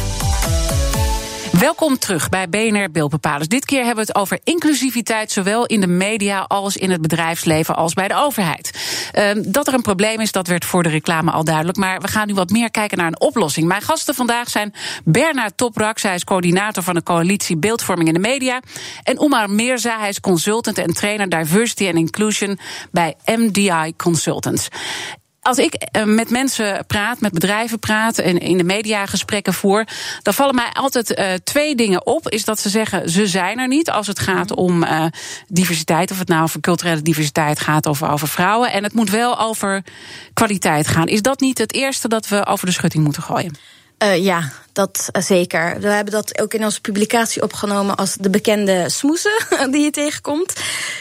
Welkom 1.58 1.98
terug 1.98 2.28
bij 2.28 2.48
BNR 2.48 2.90
Beeldbepalers. 2.90 3.48
Dit 3.48 3.64
keer 3.64 3.84
hebben 3.84 4.04
we 4.04 4.12
het 4.12 4.20
over 4.20 4.38
inclusiviteit, 4.44 5.32
zowel 5.32 5.66
in 5.66 5.80
de 5.80 5.86
media 5.86 6.40
als 6.40 6.76
in 6.76 6.90
het 6.90 7.00
bedrijfsleven 7.00 7.76
als 7.76 7.92
bij 7.92 8.08
de 8.08 8.14
overheid. 8.14 8.70
Ehm, 9.12 9.42
dat 9.46 9.66
er 9.66 9.74
een 9.74 9.82
probleem 9.82 10.20
is, 10.20 10.32
dat 10.32 10.46
werd 10.46 10.64
voor 10.64 10.82
de 10.82 10.88
reclame 10.88 11.30
al 11.30 11.44
duidelijk. 11.44 11.78
Maar 11.78 12.00
we 12.00 12.08
gaan 12.08 12.26
nu 12.26 12.34
wat 12.34 12.50
meer 12.50 12.70
kijken 12.70 12.98
naar 12.98 13.06
een 13.06 13.20
oplossing. 13.20 13.66
Mijn 13.66 13.82
gasten 13.82 14.14
vandaag 14.14 14.48
zijn 14.48 14.74
Bernard 15.04 15.56
Toprak, 15.56 15.98
zij 15.98 16.14
is 16.14 16.24
coördinator 16.24 16.82
van 16.82 16.94
de 16.94 17.02
coalitie 17.02 17.56
Beeldvorming 17.56 18.08
in 18.08 18.14
de 18.14 18.20
Media. 18.20 18.60
En 19.02 19.18
Omar 19.18 19.50
Meerza, 19.50 19.98
hij 19.98 20.08
is 20.08 20.20
consultant 20.20 20.78
en 20.78 20.92
trainer 20.92 21.28
Diversity 21.28 21.86
and 21.86 21.96
Inclusion 21.96 22.58
bij 22.90 23.14
MDI 23.24 23.92
Consultants 23.96 24.68
als 25.46 25.58
ik 25.58 25.74
eh, 25.74 26.04
met 26.04 26.30
mensen 26.30 26.86
praat, 26.86 27.20
met 27.20 27.32
bedrijven 27.32 27.78
praat 27.78 28.18
en 28.18 28.38
in 28.38 28.58
de 28.58 28.64
media 28.64 29.06
gesprekken 29.06 29.54
voer, 29.54 29.86
dan 30.22 30.34
vallen 30.34 30.54
mij 30.54 30.70
altijd 30.72 31.14
eh, 31.14 31.32
twee 31.44 31.74
dingen 31.74 32.06
op. 32.06 32.28
Is 32.28 32.44
dat 32.44 32.60
ze 32.60 32.68
zeggen 32.68 33.10
ze 33.10 33.26
zijn 33.26 33.58
er 33.58 33.68
niet 33.68 33.90
als 33.90 34.06
het 34.06 34.18
gaat 34.18 34.54
om 34.54 34.82
eh, 34.82 35.04
diversiteit, 35.48 36.10
of 36.10 36.18
het 36.18 36.28
nou 36.28 36.42
over 36.42 36.60
culturele 36.60 37.02
diversiteit 37.02 37.60
gaat 37.60 37.86
of 37.86 38.02
over 38.02 38.28
vrouwen. 38.28 38.72
En 38.72 38.82
het 38.82 38.92
moet 38.92 39.10
wel 39.10 39.40
over 39.40 39.84
kwaliteit 40.32 40.88
gaan. 40.88 41.06
Is 41.06 41.22
dat 41.22 41.40
niet 41.40 41.58
het 41.58 41.74
eerste 41.74 42.08
dat 42.08 42.28
we 42.28 42.46
over 42.46 42.66
de 42.66 42.72
schutting 42.72 43.04
moeten 43.04 43.22
gooien? 43.22 43.56
Eh, 43.98 44.24
ja, 44.24 44.52
dat 44.76 45.08
eh, 45.12 45.22
zeker. 45.22 45.80
We 45.80 45.88
hebben 45.88 46.12
dat 46.12 46.40
ook 46.40 46.54
in 46.54 46.64
onze 46.64 46.80
publicatie 46.80 47.42
opgenomen 47.42 47.96
als 47.96 48.14
de 48.14 48.30
bekende 48.30 48.84
smoesen 48.88 49.46
die 49.72 49.80
je 49.82 49.90
tegenkomt. 49.90 50.52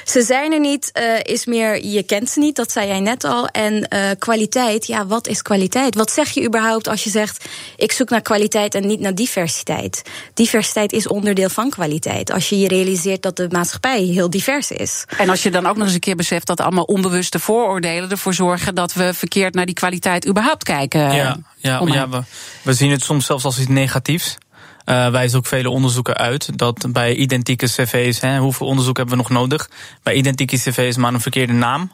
Ze 0.03 0.21
zijn 0.21 0.53
er 0.53 0.59
niet, 0.59 0.89
eh, 0.91 1.19
is 1.21 1.45
meer 1.45 1.85
je 1.85 2.03
kent 2.03 2.29
ze 2.29 2.39
niet, 2.39 2.55
dat 2.55 2.71
zei 2.71 2.87
jij 2.87 2.99
net 2.99 3.23
al. 3.23 3.47
En 3.47 3.87
eh, 3.87 4.09
kwaliteit, 4.19 4.87
ja, 4.87 5.05
wat 5.05 5.27
is 5.27 5.41
kwaliteit? 5.41 5.95
Wat 5.95 6.11
zeg 6.11 6.29
je 6.29 6.45
überhaupt 6.45 6.87
als 6.87 7.03
je 7.03 7.09
zegt 7.09 7.45
ik 7.77 7.91
zoek 7.91 8.09
naar 8.09 8.21
kwaliteit 8.21 8.75
en 8.75 8.87
niet 8.87 8.99
naar 8.99 9.15
diversiteit? 9.15 10.01
Diversiteit 10.33 10.91
is 10.91 11.07
onderdeel 11.07 11.49
van 11.49 11.69
kwaliteit. 11.69 12.31
Als 12.31 12.49
je 12.49 12.59
je 12.59 12.67
realiseert 12.67 13.21
dat 13.21 13.37
de 13.37 13.47
maatschappij 13.49 14.01
heel 14.01 14.29
divers 14.29 14.71
is. 14.71 15.05
En 15.17 15.29
als 15.29 15.43
je 15.43 15.51
dan 15.51 15.65
ook 15.65 15.75
nog 15.75 15.85
eens 15.85 15.93
een 15.93 15.99
keer 15.99 16.15
beseft 16.15 16.47
dat 16.47 16.59
allemaal 16.59 16.83
onbewuste 16.83 17.39
vooroordelen 17.39 18.09
ervoor 18.09 18.33
zorgen 18.33 18.75
dat 18.75 18.93
we 18.93 19.13
verkeerd 19.13 19.53
naar 19.53 19.65
die 19.65 19.75
kwaliteit 19.75 20.27
überhaupt 20.27 20.63
kijken. 20.63 21.13
Ja, 21.13 21.37
ja, 21.65 21.81
ja 21.85 22.09
we, 22.09 22.21
we 22.61 22.73
zien 22.73 22.91
het 22.91 23.03
soms 23.03 23.25
zelfs 23.25 23.43
als 23.45 23.59
iets 23.59 23.67
negatiefs. 23.67 24.37
Eh 24.85 25.09
wijzen 25.09 25.37
ook 25.37 25.45
vele 25.45 25.69
onderzoeken 25.69 26.15
uit 26.17 26.57
dat 26.57 26.85
bij 26.89 27.15
identieke 27.15 27.65
cv's, 27.65 28.19
hè, 28.19 28.37
hoeveel 28.37 28.67
onderzoek 28.67 28.97
hebben 28.97 29.17
we 29.17 29.21
nog 29.21 29.31
nodig? 29.31 29.69
Bij 30.03 30.13
identieke 30.13 30.57
cv's 30.57 30.95
maar 30.97 31.13
een 31.13 31.21
verkeerde 31.21 31.53
naam. 31.53 31.91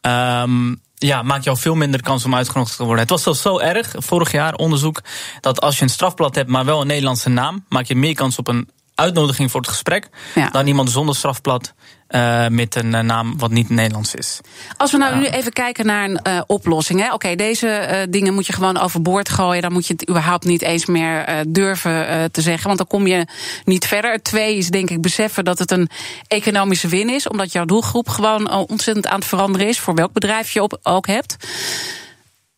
ehm, 0.00 0.74
ja, 0.94 1.22
maakt 1.22 1.44
jou 1.44 1.56
veel 1.58 1.74
minder 1.74 2.02
kans 2.02 2.24
om 2.24 2.34
uitgenodigd 2.34 2.76
te 2.76 2.82
worden. 2.82 3.00
Het 3.00 3.10
was 3.10 3.22
zelfs 3.22 3.42
zo 3.42 3.58
erg, 3.58 3.92
vorig 3.96 4.32
jaar 4.32 4.54
onderzoek, 4.54 5.00
dat 5.40 5.60
als 5.60 5.76
je 5.76 5.82
een 5.82 5.88
strafblad 5.88 6.34
hebt, 6.34 6.48
maar 6.50 6.64
wel 6.64 6.80
een 6.80 6.86
Nederlandse 6.86 7.28
naam, 7.28 7.64
maak 7.68 7.84
je 7.84 7.94
meer 7.94 8.14
kans 8.14 8.38
op 8.38 8.48
een 8.48 8.68
uitnodiging 8.94 9.50
voor 9.50 9.60
het 9.60 9.70
gesprek 9.70 10.08
Ja. 10.34 10.48
dan 10.50 10.66
iemand 10.66 10.90
zonder 10.90 11.14
strafblad 11.16 11.74
eh, 12.14 12.46
met 12.48 12.74
een 12.74 12.94
eh, 12.94 13.00
naam 13.00 13.38
wat 13.38 13.50
niet 13.50 13.68
Nederlands 13.68 14.14
is. 14.14 14.40
Als 14.76 14.92
we 14.92 14.98
nou 14.98 15.16
nu 15.16 15.26
even 15.26 15.52
kijken 15.52 15.86
naar 15.86 16.04
een 16.04 16.18
eh, 16.22 16.40
oplossing. 16.46 17.12
Oké, 17.12 17.34
deze 17.34 18.06
dingen 18.10 18.34
moet 18.34 18.46
je 18.46 18.52
gewoon 18.52 18.78
overboord 18.78 19.28
gooien. 19.28 19.62
Dan 19.62 19.72
moet 19.72 19.86
je 19.86 19.92
het 19.92 20.08
überhaupt 20.08 20.44
niet 20.44 20.62
eens 20.62 20.86
meer 20.86 21.44
durven 21.48 22.30
te 22.32 22.40
zeggen. 22.40 22.66
Want 22.66 22.78
dan 22.78 22.86
kom 22.86 23.06
je 23.06 23.26
niet 23.64 23.86
verder. 23.86 24.22
Twee 24.22 24.56
is 24.56 24.68
denk 24.68 24.90
ik 24.90 25.00
beseffen 25.00 25.44
dat 25.44 25.58
het 25.58 25.70
een 25.70 25.88
economische 26.28 26.88
win 26.88 27.08
is. 27.08 27.28
Omdat 27.28 27.52
jouw 27.52 27.64
doelgroep 27.64 28.08
gewoon 28.08 28.50
ontzettend 28.50 29.06
aan 29.06 29.18
het 29.18 29.28
veranderen 29.28 29.68
is. 29.68 29.78
Voor 29.78 29.94
welk 29.94 30.12
bedrijf 30.12 30.50
je 30.50 30.62
op, 30.62 30.78
ook 30.82 31.06
hebt. 31.06 31.36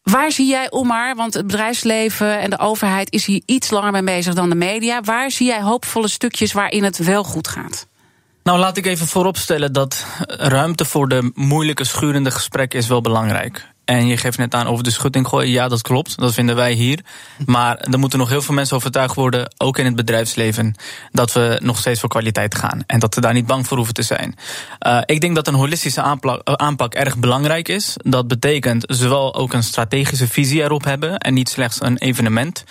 Waar 0.03 0.33
zie 0.33 0.47
jij, 0.47 0.71
Omar, 0.71 1.15
want 1.15 1.35
het 1.35 1.47
bedrijfsleven 1.47 2.39
en 2.39 2.51
de 2.51 2.59
overheid 2.59 3.13
is 3.13 3.27
hier 3.27 3.43
iets 3.47 3.71
langer 3.71 3.93
mee 3.93 4.03
bezig 4.03 4.35
dan 4.35 4.49
de 4.49 4.57
media. 4.57 5.01
Waar 5.01 5.31
zie 5.31 5.47
jij 5.47 5.63
hoopvolle 5.63 6.09
stukjes 6.09 6.53
waarin 6.53 6.85
het 6.85 6.99
wel 6.99 7.25
goed 7.25 7.49
gaat? 7.49 7.87
Nou, 8.47 8.59
laat 8.59 8.77
ik 8.77 8.87
even 8.87 9.07
vooropstellen 9.07 9.73
dat 9.73 10.07
ruimte 10.27 10.85
voor 10.85 11.09
de 11.09 11.31
moeilijke, 11.35 11.85
schurende 11.85 12.31
gesprekken 12.31 12.79
is 12.79 12.87
wel 12.87 13.01
belangrijk. 13.01 13.67
En 13.85 14.07
je 14.07 14.17
geeft 14.17 14.39
net 14.39 14.55
aan 14.55 14.67
over 14.67 14.85
de 14.85 14.91
schutting 14.91 15.29
gooien. 15.29 15.51
Ja, 15.51 15.69
dat 15.69 15.83
klopt. 15.83 16.19
Dat 16.19 16.35
vinden 16.35 16.57
wij 16.57 16.73
hier. 16.73 17.01
Maar 17.47 17.79
er 17.79 17.99
moeten 17.99 18.19
nog 18.19 18.29
heel 18.29 18.43
veel 18.43 18.55
mensen 18.55 18.77
overtuigd 18.77 19.15
worden, 19.15 19.55
ook 19.57 19.79
in 19.79 19.85
het 19.85 19.97
bedrijfsleven, 19.97 20.75
dat 21.11 21.33
we 21.33 21.61
nog 21.63 21.79
steeds 21.79 22.01
voor 22.01 22.09
kwaliteit 22.09 22.55
gaan. 22.55 22.83
En 22.87 23.01
dat 23.01 23.15
we 23.15 23.21
daar 23.21 23.33
niet 23.33 23.47
bang 23.47 23.67
voor 23.67 23.77
hoeven 23.77 23.95
te 23.95 24.03
zijn. 24.03 24.35
Uh, 24.87 25.01
ik 25.05 25.21
denk 25.21 25.35
dat 25.35 25.47
een 25.47 25.55
holistische 25.55 26.03
aanpak, 26.43 26.95
erg 26.95 27.17
belangrijk 27.17 27.69
is. 27.69 27.95
Dat 27.97 28.29
betekent 28.29 28.85
zowel 28.87 29.35
ook 29.35 29.53
een 29.53 29.63
strategische 29.63 30.29
visie 30.29 30.63
erop 30.63 30.85
hebben 30.85 31.19
en 31.19 31.35
niet 31.35 31.49
slechts 31.49 31.83
een 31.83 31.99
evenement 31.99 32.65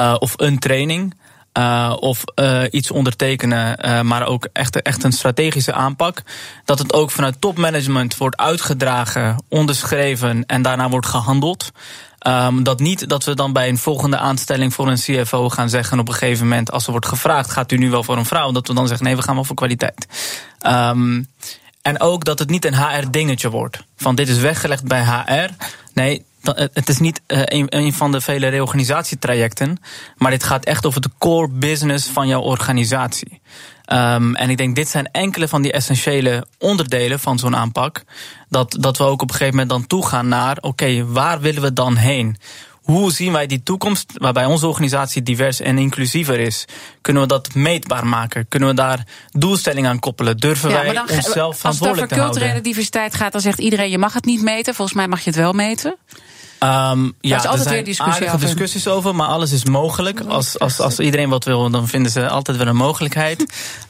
uh, 0.00 0.16
of 0.18 0.32
een 0.36 0.58
training. 0.58 1.14
Uh, 1.60 1.96
of 2.00 2.24
uh, 2.34 2.62
iets 2.70 2.90
ondertekenen, 2.90 3.86
uh, 3.86 4.00
maar 4.00 4.26
ook 4.26 4.48
echt, 4.52 4.82
echt 4.82 5.04
een 5.04 5.12
strategische 5.12 5.72
aanpak. 5.72 6.22
Dat 6.64 6.78
het 6.78 6.92
ook 6.92 7.10
vanuit 7.10 7.40
topmanagement 7.40 8.16
wordt 8.16 8.36
uitgedragen, 8.36 9.44
onderschreven 9.48 10.46
en 10.46 10.62
daarna 10.62 10.88
wordt 10.88 11.06
gehandeld. 11.06 11.70
Um, 12.26 12.62
dat 12.62 12.80
niet 12.80 13.08
dat 13.08 13.24
we 13.24 13.34
dan 13.34 13.52
bij 13.52 13.68
een 13.68 13.78
volgende 13.78 14.16
aanstelling 14.16 14.74
voor 14.74 14.88
een 14.88 14.96
CFO 14.96 15.48
gaan 15.48 15.68
zeggen 15.68 15.98
op 15.98 16.08
een 16.08 16.14
gegeven 16.14 16.48
moment, 16.48 16.70
als 16.70 16.84
er 16.84 16.90
wordt 16.90 17.06
gevraagd, 17.06 17.50
gaat 17.50 17.72
u 17.72 17.76
nu 17.76 17.90
wel 17.90 18.04
voor 18.04 18.16
een 18.16 18.24
vrouw? 18.24 18.52
Dat 18.52 18.68
we 18.68 18.74
dan 18.74 18.86
zeggen, 18.86 19.06
nee, 19.06 19.16
we 19.16 19.22
gaan 19.22 19.34
wel 19.34 19.44
voor 19.44 19.56
kwaliteit. 19.56 20.06
Um, 20.66 21.28
en 21.82 22.00
ook 22.00 22.24
dat 22.24 22.38
het 22.38 22.50
niet 22.50 22.64
een 22.64 22.76
HR-dingetje 22.76 23.50
wordt. 23.50 23.84
Van 23.96 24.14
dit 24.14 24.28
is 24.28 24.38
weggelegd 24.38 24.84
bij 24.84 25.04
HR. 25.04 25.50
Nee, 25.94 26.24
het 26.72 26.88
is 26.88 26.98
niet 26.98 27.20
een, 27.26 27.66
een 27.68 27.92
van 27.92 28.12
de 28.12 28.20
vele 28.20 28.48
reorganisatietrajecten. 28.48 29.78
Maar 30.16 30.30
dit 30.30 30.44
gaat 30.44 30.64
echt 30.64 30.86
over 30.86 31.00
de 31.00 31.10
core 31.18 31.48
business 31.48 32.08
van 32.08 32.28
jouw 32.28 32.40
organisatie. 32.40 33.40
Um, 33.92 34.34
en 34.34 34.50
ik 34.50 34.56
denk, 34.56 34.76
dit 34.76 34.88
zijn 34.88 35.08
enkele 35.12 35.48
van 35.48 35.62
die 35.62 35.72
essentiële 35.72 36.46
onderdelen 36.58 37.20
van 37.20 37.38
zo'n 37.38 37.56
aanpak. 37.56 38.02
Dat, 38.48 38.76
dat 38.80 38.98
we 38.98 39.04
ook 39.04 39.22
op 39.22 39.28
een 39.28 39.34
gegeven 39.34 39.54
moment 39.54 39.70
dan 39.70 39.86
toegaan 39.86 40.28
naar: 40.28 40.56
oké, 40.56 40.66
okay, 40.66 41.04
waar 41.04 41.40
willen 41.40 41.62
we 41.62 41.72
dan 41.72 41.96
heen? 41.96 42.36
Hoe 42.80 43.12
zien 43.12 43.32
wij 43.32 43.46
die 43.46 43.62
toekomst 43.62 44.12
waarbij 44.14 44.44
onze 44.44 44.66
organisatie 44.66 45.22
divers 45.22 45.60
en 45.60 45.78
inclusiever 45.78 46.38
is? 46.38 46.64
Kunnen 47.00 47.22
we 47.22 47.28
dat 47.28 47.54
meetbaar 47.54 48.06
maken? 48.06 48.48
Kunnen 48.48 48.68
we 48.68 48.74
daar 48.74 49.06
doelstellingen 49.30 49.90
aan 49.90 49.98
koppelen? 49.98 50.36
Durven 50.36 50.70
ja, 50.70 50.82
wij 50.82 50.92
dan, 50.92 51.10
onszelf 51.10 51.58
verantwoordelijk 51.58 52.08
te 52.08 52.14
houden? 52.14 52.18
Als 52.18 52.18
het 52.18 52.18
over 52.18 52.28
culturele 52.28 52.60
diversiteit 52.60 53.14
gaat, 53.14 53.32
dan 53.32 53.40
zegt 53.40 53.58
iedereen: 53.58 53.90
je 53.90 53.98
mag 53.98 54.12
het 54.12 54.24
niet 54.24 54.42
meten. 54.42 54.74
Volgens 54.74 54.96
mij 54.96 55.08
mag 55.08 55.20
je 55.20 55.30
het 55.30 55.38
wel 55.38 55.52
meten. 55.52 55.96
Um, 56.64 57.14
ja, 57.20 57.36
er 57.36 57.42
is 57.42 57.46
altijd 57.46 57.66
er 57.66 57.72
weer 57.72 57.84
discussie 57.84 58.26
over. 58.26 58.40
discussies 58.40 58.88
over, 58.88 59.14
maar 59.14 59.26
alles 59.26 59.52
is 59.52 59.64
mogelijk. 59.64 60.20
Als, 60.20 60.58
als, 60.58 60.80
als 60.80 60.98
iedereen 60.98 61.28
wat 61.28 61.44
wil, 61.44 61.70
dan 61.70 61.88
vinden 61.88 62.12
ze 62.12 62.28
altijd 62.28 62.56
wel 62.56 62.66
een 62.66 62.76
mogelijkheid. 62.76 63.40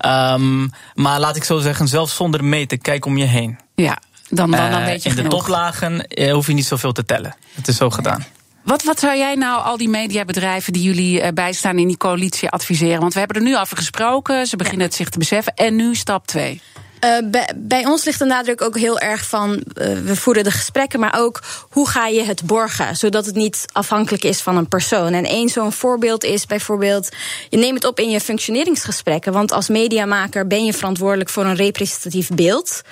um, 0.06 0.70
maar 0.94 1.20
laat 1.20 1.36
ik 1.36 1.44
zo 1.44 1.58
zeggen, 1.58 1.88
zelfs 1.88 2.14
zonder 2.14 2.44
meten, 2.44 2.80
kijk 2.80 3.06
om 3.06 3.16
je 3.16 3.24
heen. 3.24 3.58
Ja, 3.74 3.98
dan, 4.28 4.50
dan, 4.50 4.70
dan 4.70 4.84
weet 4.84 5.02
je 5.02 5.08
uh, 5.08 5.16
In 5.16 5.22
genoeg. 5.22 5.30
de 5.30 5.36
toplagen 5.36 6.06
uh, 6.08 6.32
hoef 6.32 6.46
je 6.46 6.52
niet 6.52 6.66
zoveel 6.66 6.92
te 6.92 7.04
tellen. 7.04 7.36
Het 7.54 7.68
is 7.68 7.76
zo 7.76 7.90
gedaan. 7.90 8.24
Wat, 8.64 8.82
wat 8.82 9.00
zou 9.00 9.16
jij 9.16 9.34
nou 9.34 9.64
al 9.64 9.76
die 9.76 9.88
mediabedrijven 9.88 10.72
die 10.72 10.82
jullie 10.82 11.20
uh, 11.20 11.28
bijstaan 11.34 11.78
in 11.78 11.86
die 11.86 11.96
coalitie 11.96 12.48
adviseren? 12.48 13.00
Want 13.00 13.12
we 13.12 13.18
hebben 13.18 13.36
er 13.36 13.42
nu 13.42 13.58
over 13.58 13.76
gesproken, 13.76 14.46
ze 14.46 14.56
beginnen 14.56 14.80
ja. 14.80 14.86
het 14.86 14.94
zich 14.94 15.08
te 15.08 15.18
beseffen. 15.18 15.54
En 15.54 15.76
nu 15.76 15.94
stap 15.94 16.26
2. 16.26 16.62
Uh, 17.04 17.42
bij, 17.56 17.86
ons 17.86 18.04
ligt 18.04 18.18
de 18.18 18.24
nadruk 18.24 18.62
ook 18.62 18.78
heel 18.78 18.98
erg 18.98 19.24
van 19.24 19.50
uh, 19.50 19.98
we 19.98 20.16
voeren 20.16 20.44
de 20.44 20.50
gesprekken, 20.50 21.00
maar 21.00 21.14
ook 21.18 21.40
hoe 21.70 21.88
ga 21.88 22.06
je 22.06 22.22
het 22.22 22.42
borgen, 22.42 22.96
zodat 22.96 23.26
het 23.26 23.34
niet 23.34 23.64
afhankelijk 23.72 24.24
is 24.24 24.40
van 24.40 24.56
een 24.56 24.68
persoon. 24.68 25.12
En 25.12 25.24
één 25.24 25.48
zo'n 25.48 25.72
voorbeeld 25.72 26.24
is 26.24 26.46
bijvoorbeeld, 26.46 27.08
je 27.48 27.56
neemt 27.56 27.74
het 27.74 27.84
op 27.84 27.98
in 27.98 28.10
je 28.10 28.20
functioneringsgesprekken, 28.20 29.32
want 29.32 29.52
als 29.52 29.68
mediamaker 29.68 30.46
ben 30.46 30.64
je 30.64 30.72
verantwoordelijk 30.72 31.30
voor 31.30 31.44
een 31.44 31.56
representatief 31.56 32.28
beeld. 32.28 32.82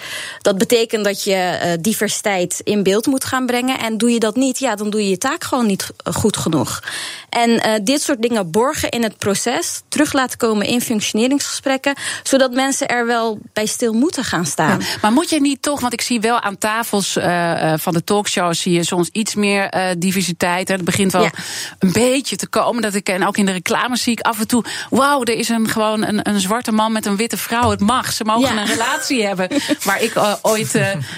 Dat 0.42 0.58
betekent 0.58 1.04
dat 1.04 1.24
je 1.24 1.58
uh, 1.64 1.72
diversiteit 1.80 2.60
in 2.64 2.82
beeld 2.82 3.06
moet 3.06 3.24
gaan 3.24 3.46
brengen. 3.46 3.78
En 3.78 3.98
doe 3.98 4.10
je 4.10 4.18
dat 4.18 4.36
niet, 4.36 4.58
ja, 4.58 4.74
dan 4.74 4.90
doe 4.90 5.02
je 5.02 5.08
je 5.08 5.18
taak 5.18 5.44
gewoon 5.44 5.66
niet 5.66 5.90
goed 6.04 6.36
genoeg. 6.36 6.82
En 7.28 7.84
dit 7.84 8.02
soort 8.02 8.22
dingen 8.22 8.50
borgen 8.50 8.88
in 8.88 9.02
het 9.02 9.18
proces, 9.18 9.82
terug 9.88 10.12
laten 10.12 10.38
komen 10.38 10.66
in 10.66 10.80
functioneringsgesprekken, 10.80 11.94
zodat 12.22 12.52
mensen 12.52 12.88
er 12.88 13.06
wel 13.06 13.38
bij 13.52 13.66
stil 13.66 13.92
moeten 13.92 14.24
gaan 14.24 14.46
staan. 14.46 14.80
maar 15.02 15.12
moet 15.12 15.30
je 15.30 15.40
niet 15.40 15.62
toch, 15.62 15.80
want 15.80 15.92
ik 15.92 16.00
zie 16.00 16.20
wel 16.20 16.40
aan 16.40 16.58
tafels 16.58 17.16
uh, 17.16 17.72
van 17.76 17.92
de 17.92 18.04
talkshows 18.04 18.60
zie 18.60 18.72
je 18.72 18.84
soms 18.84 19.08
iets 19.12 19.34
meer 19.34 19.74
uh, 19.74 19.82
diversiteit. 19.98 20.68
Het 20.68 20.84
begint 20.84 21.12
wel 21.12 21.22
ja. 21.22 21.30
een 21.78 21.92
beetje 21.92 22.36
te 22.36 22.48
komen. 22.48 22.82
Dat 22.82 22.94
ik 22.94 23.08
en 23.08 23.26
ook 23.26 23.36
in 23.36 23.46
de 23.46 23.52
reclame 23.52 23.96
zie 23.96 24.12
ik 24.12 24.20
af 24.20 24.40
en 24.40 24.46
toe. 24.46 24.64
Wauw, 24.90 25.22
er 25.22 25.34
is 25.34 25.48
een 25.48 25.68
gewoon 25.68 26.04
een, 26.04 26.28
een 26.28 26.40
zwarte 26.40 26.72
man 26.72 26.92
met 26.92 27.06
een 27.06 27.16
witte 27.16 27.36
vrouw. 27.36 27.70
Het 27.70 27.80
mag. 27.80 28.12
Ze 28.12 28.24
mogen 28.24 28.54
ja. 28.54 28.60
een 28.60 28.66
relatie 28.66 29.26
hebben. 29.26 29.48
Waar 29.84 30.02
ik 30.02 30.14
uh, 30.14 30.34
ooit 30.42 30.72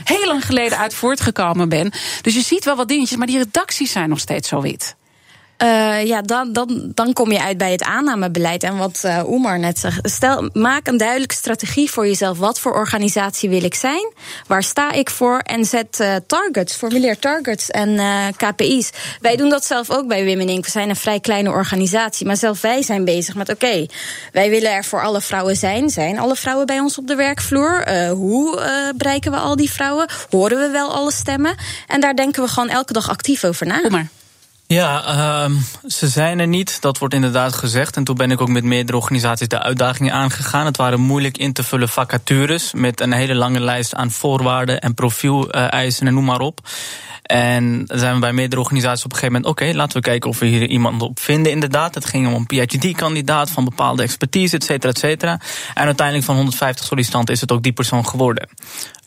heel 0.05 0.27
lang 0.27 0.47
geleden 0.47 0.79
uit 0.79 0.95
voortgekomen 0.95 1.69
ben. 1.69 1.93
Dus 2.21 2.35
je 2.35 2.43
ziet 2.43 2.65
wel 2.65 2.77
wat 2.77 2.89
dingetjes, 2.89 3.19
maar 3.19 3.27
die 3.27 3.39
redacties 3.39 3.93
zijn 3.93 4.09
nog 4.09 4.19
steeds 4.19 4.49
zo 4.49 4.61
wit. 4.61 4.99
Uh, 5.63 6.05
ja, 6.07 6.23
dan, 6.23 6.53
dan, 6.53 6.91
dan 6.95 7.13
kom 7.13 7.33
je 7.33 7.43
uit 7.43 7.59
bij 7.59 7.73
het 7.73 7.83
aannamebeleid. 7.83 8.63
En 8.63 8.77
wat 8.77 9.03
uh, 9.05 9.23
Oemar 9.27 9.59
net 9.59 9.79
zegt. 9.79 10.11
Stel, 10.11 10.51
maak 10.53 10.87
een 10.87 10.97
duidelijke 10.97 11.35
strategie 11.35 11.91
voor 11.91 12.07
jezelf. 12.07 12.39
Wat 12.39 12.61
voor 12.61 12.73
organisatie 12.73 13.49
wil 13.49 13.65
ik 13.65 13.75
zijn? 13.75 14.13
Waar 14.47 14.63
sta 14.63 14.93
ik 14.93 15.11
voor? 15.11 15.39
En 15.39 15.65
zet 15.65 15.99
uh, 16.01 16.15
targets, 16.27 16.75
formuleer 16.75 17.19
targets 17.19 17.71
en 17.71 17.99
KPI's. 18.37 18.91
Wij 19.21 19.37
doen 19.37 19.49
dat 19.49 19.65
zelf 19.65 19.91
ook 19.91 20.07
bij 20.07 20.27
Women 20.27 20.49
Inc. 20.49 20.65
We 20.65 20.71
zijn 20.71 20.89
een 20.89 20.97
vrij 20.97 21.21
kleine 21.21 21.51
organisatie. 21.51 22.27
Maar 22.27 22.37
zelf 22.37 22.61
wij 22.61 22.83
zijn 22.83 23.05
bezig 23.05 23.35
met: 23.35 23.49
oké, 23.49 23.87
wij 24.33 24.51
willen 24.51 24.73
er 24.73 24.85
voor 24.85 25.03
alle 25.03 25.21
vrouwen 25.21 25.57
zijn. 25.57 25.91
Zijn 25.91 26.19
alle 26.19 26.37
vrouwen 26.37 26.67
bij 26.67 26.79
ons 26.79 26.99
op 26.99 27.07
de 27.07 27.15
werkvloer? 27.15 27.89
hoe 28.11 28.61
bereiken 28.97 29.31
we 29.31 29.39
al 29.39 29.57
die 29.57 29.71
vrouwen? 29.71 30.09
Horen 30.31 30.59
we 30.59 30.69
wel 30.69 30.93
alle 30.93 31.13
stemmen? 31.13 31.55
En 31.87 32.01
daar 32.01 32.17
denken 32.17 32.43
we 32.43 32.49
gewoon 32.49 32.69
elke 32.69 32.93
dag 32.93 33.11
actief 33.11 33.45
over 33.45 33.67
na. 33.67 33.81
Oemar. 33.85 34.07
Ja, 34.73 35.05
uh, 35.49 35.57
ze 35.87 36.09
zijn 36.09 36.39
er 36.39 36.47
niet. 36.47 36.81
Dat 36.81 36.99
wordt 36.99 37.15
inderdaad 37.15 37.55
gezegd. 37.55 37.97
En 37.97 38.05
toen 38.05 38.17
ben 38.17 38.31
ik 38.31 38.41
ook 38.41 38.49
met 38.49 38.65
meerdere 38.65 38.99
organisaties 38.99 39.49
de 39.49 39.63
uitdagingen 39.63 40.13
aangegaan. 40.13 40.67
Het 40.67 40.77
waren 40.77 41.01
moeilijk 41.01 41.39
in 41.39 41.53
te 41.53 41.63
vullen 41.63 41.89
vacatures 41.89 42.73
met 42.73 43.01
een 43.01 43.13
hele 43.13 43.35
lange 43.35 43.61
lijst 43.61 43.95
aan 43.95 44.11
voorwaarden 44.11 44.81
en 44.81 44.95
profieleisen 44.95 46.07
en 46.07 46.15
noem 46.15 46.25
maar 46.25 46.41
op. 46.41 46.61
En 47.23 47.85
zijn 47.87 48.15
we 48.15 48.21
bij 48.21 48.33
meerdere 48.33 48.61
organisaties 48.61 49.05
op 49.05 49.13
een 49.13 49.19
gegeven 49.19 49.41
moment... 49.41 49.61
oké, 49.61 49.77
laten 49.77 49.97
we 49.97 50.03
kijken 50.03 50.31
of 50.31 50.39
we 50.39 50.47
hier 50.47 50.69
iemand 50.69 51.03
op 51.03 51.21
vinden 51.21 51.53
inderdaad. 51.53 51.95
Het 51.95 52.05
ging 52.05 52.27
om 52.27 52.35
een 52.35 52.47
PhD-kandidaat 52.47 53.51
van 53.51 53.65
bepaalde 53.65 54.03
expertise, 54.03 54.57
et 54.57 54.65
cetera, 54.65 54.93
et 54.93 54.99
cetera. 54.99 55.41
En 55.75 55.85
uiteindelijk 55.85 56.27
van 56.27 56.35
150 56.35 56.87
sollicitanten 56.87 57.35
is 57.35 57.41
het 57.41 57.53
ook 57.53 57.63
die 57.63 57.73
persoon 57.73 58.07
geworden. 58.07 58.49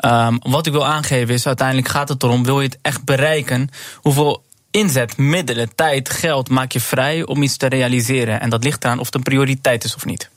Um, 0.05 0.39
wat 0.39 0.65
ik 0.65 0.71
wil 0.71 0.85
aangeven 0.85 1.33
is, 1.33 1.47
uiteindelijk 1.47 1.87
gaat 1.87 2.09
het 2.09 2.23
erom... 2.23 2.43
wil 2.43 2.61
je 2.61 2.67
het 2.67 2.79
echt 2.81 3.03
bereiken, 3.03 3.69
hoeveel 3.95 4.43
inzet, 4.73 5.17
middelen, 5.17 5.75
tijd, 5.75 6.09
geld 6.09 6.49
maak 6.49 6.71
je 6.71 6.79
vrij 6.79 7.25
om 7.25 7.43
iets 7.43 7.57
te 7.57 7.67
realiseren. 7.67 8.41
En 8.41 8.49
dat 8.49 8.63
ligt 8.63 8.83
eraan 8.83 8.99
of 8.99 9.05
het 9.05 9.15
een 9.15 9.23
prioriteit 9.23 9.83
is 9.83 9.95
of 9.95 10.05
niet. 10.05 10.29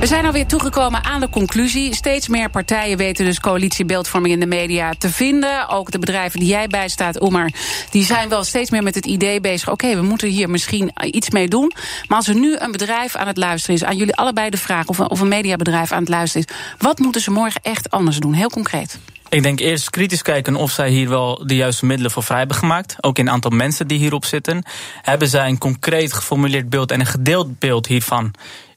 We 0.00 0.06
zijn 0.06 0.26
alweer 0.26 0.46
toegekomen 0.46 1.04
aan 1.04 1.20
de 1.20 1.28
conclusie. 1.28 1.94
Steeds 1.94 2.28
meer 2.28 2.50
partijen 2.50 2.96
weten 2.96 3.24
dus 3.24 3.40
coalitiebeeldvorming 3.40 4.34
in 4.34 4.40
de 4.40 4.46
media 4.46 4.92
te 4.98 5.10
vinden. 5.10 5.68
Ook 5.68 5.90
de 5.90 5.98
bedrijven 5.98 6.40
die 6.40 6.48
jij 6.48 6.66
bijstaat, 6.66 7.20
Omar, 7.20 7.50
die 7.90 8.04
zijn 8.04 8.28
wel 8.28 8.44
steeds 8.44 8.70
meer 8.70 8.82
met 8.82 8.94
het 8.94 9.06
idee 9.06 9.40
bezig. 9.40 9.70
Oké, 9.70 9.94
we 9.94 10.02
moeten 10.02 10.28
hier 10.28 10.50
misschien 10.50 10.92
iets 11.00 11.30
mee 11.30 11.48
doen. 11.48 11.72
Maar 12.08 12.18
als 12.18 12.28
er 12.28 12.34
nu 12.34 12.56
een 12.58 12.72
bedrijf 12.72 13.16
aan 13.16 13.26
het 13.26 13.36
luisteren 13.36 13.76
is, 13.76 13.84
aan 13.84 13.96
jullie 13.96 14.16
allebei 14.16 14.50
de 14.50 14.56
vraag 14.56 14.86
of 14.86 15.00
of 15.00 15.20
een 15.20 15.28
mediabedrijf 15.28 15.92
aan 15.92 16.00
het 16.00 16.08
luisteren 16.08 16.46
is, 16.48 16.54
wat 16.78 16.98
moeten 16.98 17.20
ze 17.20 17.30
morgen 17.30 17.60
echt 17.62 17.90
anders 17.90 18.18
doen? 18.18 18.32
Heel 18.32 18.50
concreet. 18.50 18.98
Ik 19.28 19.42
denk 19.42 19.60
eerst 19.60 19.90
kritisch 19.90 20.22
kijken 20.22 20.56
of 20.56 20.70
zij 20.70 20.90
hier 20.90 21.08
wel 21.08 21.46
de 21.46 21.56
juiste 21.56 21.86
middelen 21.86 22.10
voor 22.10 22.22
vrij 22.22 22.38
hebben 22.38 22.56
gemaakt. 22.56 22.96
Ook 23.00 23.18
in 23.18 23.24
het 23.24 23.34
aantal 23.34 23.50
mensen 23.50 23.86
die 23.86 23.98
hierop 23.98 24.24
zitten. 24.24 24.62
Hebben 25.02 25.28
zij 25.28 25.48
een 25.48 25.58
concreet 25.58 26.12
geformuleerd 26.12 26.68
beeld 26.68 26.90
en 26.90 27.00
een 27.00 27.06
gedeeld 27.06 27.58
beeld 27.58 27.86
hiervan 27.86 28.34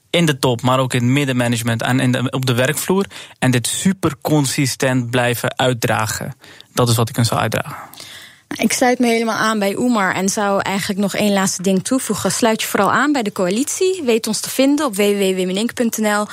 in 0.10 0.26
de 0.26 0.40
top, 0.40 0.62
maar 0.62 0.80
ook 0.80 0.94
in 0.94 1.04
het 1.04 1.12
middenmanagement 1.12 1.82
en 1.82 2.00
in 2.00 2.12
de, 2.12 2.30
op 2.30 2.46
de 2.46 2.54
werkvloer. 2.54 3.06
En 3.40 3.52
dit 3.52 3.68
super 3.68 4.14
consistent 4.22 5.10
blijven 5.10 5.58
uitdragen. 5.58 6.36
Dat 6.74 6.90
is 6.90 6.96
wat 6.96 7.10
ik 7.10 7.16
hen 7.16 7.26
zou 7.26 7.40
uitdragen. 7.40 7.78
Ik 8.58 8.74
sluit 8.74 9.00
me 9.00 9.08
helemaal 9.08 9.36
aan 9.36 9.60
bij 9.60 9.78
Oemar 9.78 10.16
en 10.16 10.30
zou 10.30 10.62
eigenlijk 10.62 11.00
nog 11.00 11.16
één 11.16 11.34
laatste 11.34 11.62
ding 11.62 11.84
toevoegen. 11.84 12.32
Sluit 12.32 12.62
je 12.62 12.68
vooral 12.68 12.92
aan 12.92 13.12
bij 13.12 13.24
de 13.24 13.32
coalitie. 13.32 14.02
Weet 14.06 14.28
ons 14.28 14.40
te 14.40 14.50
vinden 14.50 14.86
op 14.86 14.96
www.wiminink.nl. 14.96 16.26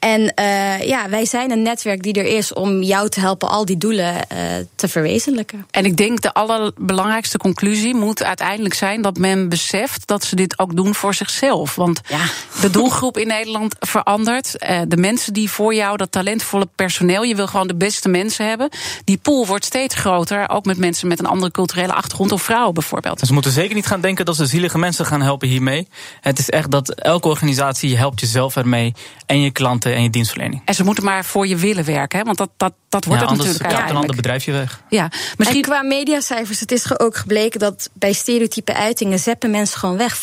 En 0.00 0.32
uh, 0.40 0.82
ja, 0.82 1.08
wij 1.08 1.24
zijn 1.24 1.50
een 1.50 1.62
netwerk 1.62 2.02
die 2.02 2.12
er 2.12 2.36
is 2.36 2.52
om 2.52 2.82
jou 2.82 3.08
te 3.08 3.20
helpen 3.20 3.48
al 3.48 3.64
die 3.64 3.76
doelen 3.76 4.14
uh, 4.14 4.38
te 4.74 4.88
verwezenlijken. 4.88 5.66
En 5.70 5.84
ik 5.84 5.96
denk 5.96 6.20
de 6.20 6.32
allerbelangrijkste 6.32 7.38
conclusie 7.38 7.94
moet 7.94 8.22
uiteindelijk 8.22 8.74
zijn 8.74 9.02
dat 9.02 9.18
men 9.18 9.48
beseft 9.48 10.06
dat 10.06 10.24
ze 10.24 10.36
dit 10.36 10.58
ook 10.58 10.76
doen 10.76 10.94
voor 10.94 11.14
zichzelf. 11.14 11.74
Want 11.74 12.00
ja. 12.08 12.24
de 12.60 12.70
doelgroep 12.70 13.18
in 13.18 13.26
Nederland 13.26 13.74
verandert. 13.78 14.54
Uh, 14.70 14.80
de 14.88 14.96
mensen 14.96 15.32
die 15.32 15.50
voor 15.50 15.74
jou, 15.74 15.96
dat 15.96 16.12
talentvolle 16.12 16.68
personeel, 16.74 17.22
je 17.22 17.34
wil 17.34 17.46
gewoon 17.46 17.66
de 17.66 17.76
beste 17.76 18.08
mensen 18.08 18.48
hebben. 18.48 18.68
Die 19.04 19.18
pool 19.18 19.46
wordt 19.46 19.64
steeds 19.64 19.94
groter, 19.94 20.48
ook 20.48 20.64
met 20.64 20.78
mensen 20.78 21.08
met 21.08 21.18
een 21.18 21.26
andere 21.26 21.50
culturele 21.60 21.92
achtergrond 21.92 22.32
of 22.32 22.42
vrouwen 22.42 22.74
bijvoorbeeld. 22.74 23.20
Ze 23.20 23.32
moeten 23.32 23.52
zeker 23.52 23.74
niet 23.74 23.86
gaan 23.86 24.00
denken 24.00 24.24
dat 24.24 24.36
ze 24.36 24.46
zielige 24.46 24.78
mensen 24.78 25.06
gaan 25.06 25.22
helpen 25.22 25.48
hiermee. 25.48 25.88
Het 26.20 26.38
is 26.38 26.50
echt 26.50 26.70
dat 26.70 26.90
elke 26.94 27.28
organisatie 27.28 27.96
helpt 27.96 28.20
jezelf 28.20 28.56
ermee 28.56 28.94
en 29.26 29.40
je 29.40 29.50
klanten 29.50 29.94
en 29.94 30.02
je 30.02 30.10
dienstverlening. 30.10 30.62
En 30.64 30.74
ze 30.74 30.84
moeten 30.84 31.04
maar 31.04 31.24
voor 31.24 31.46
je 31.46 31.56
willen 31.56 31.84
werken, 31.84 32.18
hè? 32.18 32.24
want 32.24 32.38
dat, 32.38 32.50
dat, 32.56 32.72
dat 32.88 33.04
wordt 33.04 33.22
ja, 33.22 33.28
het 33.28 33.36
natuurlijk 33.36 33.70
Ja, 33.70 33.88
een 33.88 33.96
ander 33.96 34.16
bedrijfje 34.16 34.52
weg. 34.52 34.82
Ja, 34.88 35.10
misschien... 35.36 35.62
En 35.62 35.68
qua 35.68 35.82
mediacijfers, 35.82 36.60
het 36.60 36.72
is 36.72 36.98
ook 36.98 37.16
gebleken 37.16 37.60
dat 37.60 37.90
bij 37.92 38.12
stereotype 38.12 38.74
uitingen 38.74 39.18
zeppen 39.18 39.50
mensen 39.50 39.78
gewoon 39.78 39.96
weg. 39.96 40.16
85% 40.16 40.20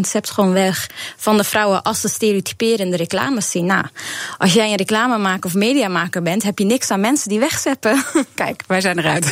zept 0.00 0.30
gewoon 0.30 0.52
weg 0.52 0.90
van 1.16 1.36
de 1.36 1.44
vrouwen 1.44 1.82
als 1.82 2.00
ze 2.00 2.08
stereotyperende 2.08 2.96
reclames 2.96 3.50
zien. 3.50 3.66
Nou, 3.66 3.84
als 4.38 4.52
jij 4.52 4.70
een 4.70 4.76
reclamemaker 4.76 5.44
of 5.44 5.54
mediamaker 5.54 6.22
bent, 6.22 6.42
heb 6.42 6.58
je 6.58 6.64
niks 6.64 6.90
aan 6.90 7.00
mensen 7.00 7.28
die 7.28 7.38
wegzeppen. 7.38 8.04
Kijk, 8.34 8.62
wij 8.66 8.80
zijn 8.80 8.98
eruit. 8.98 9.24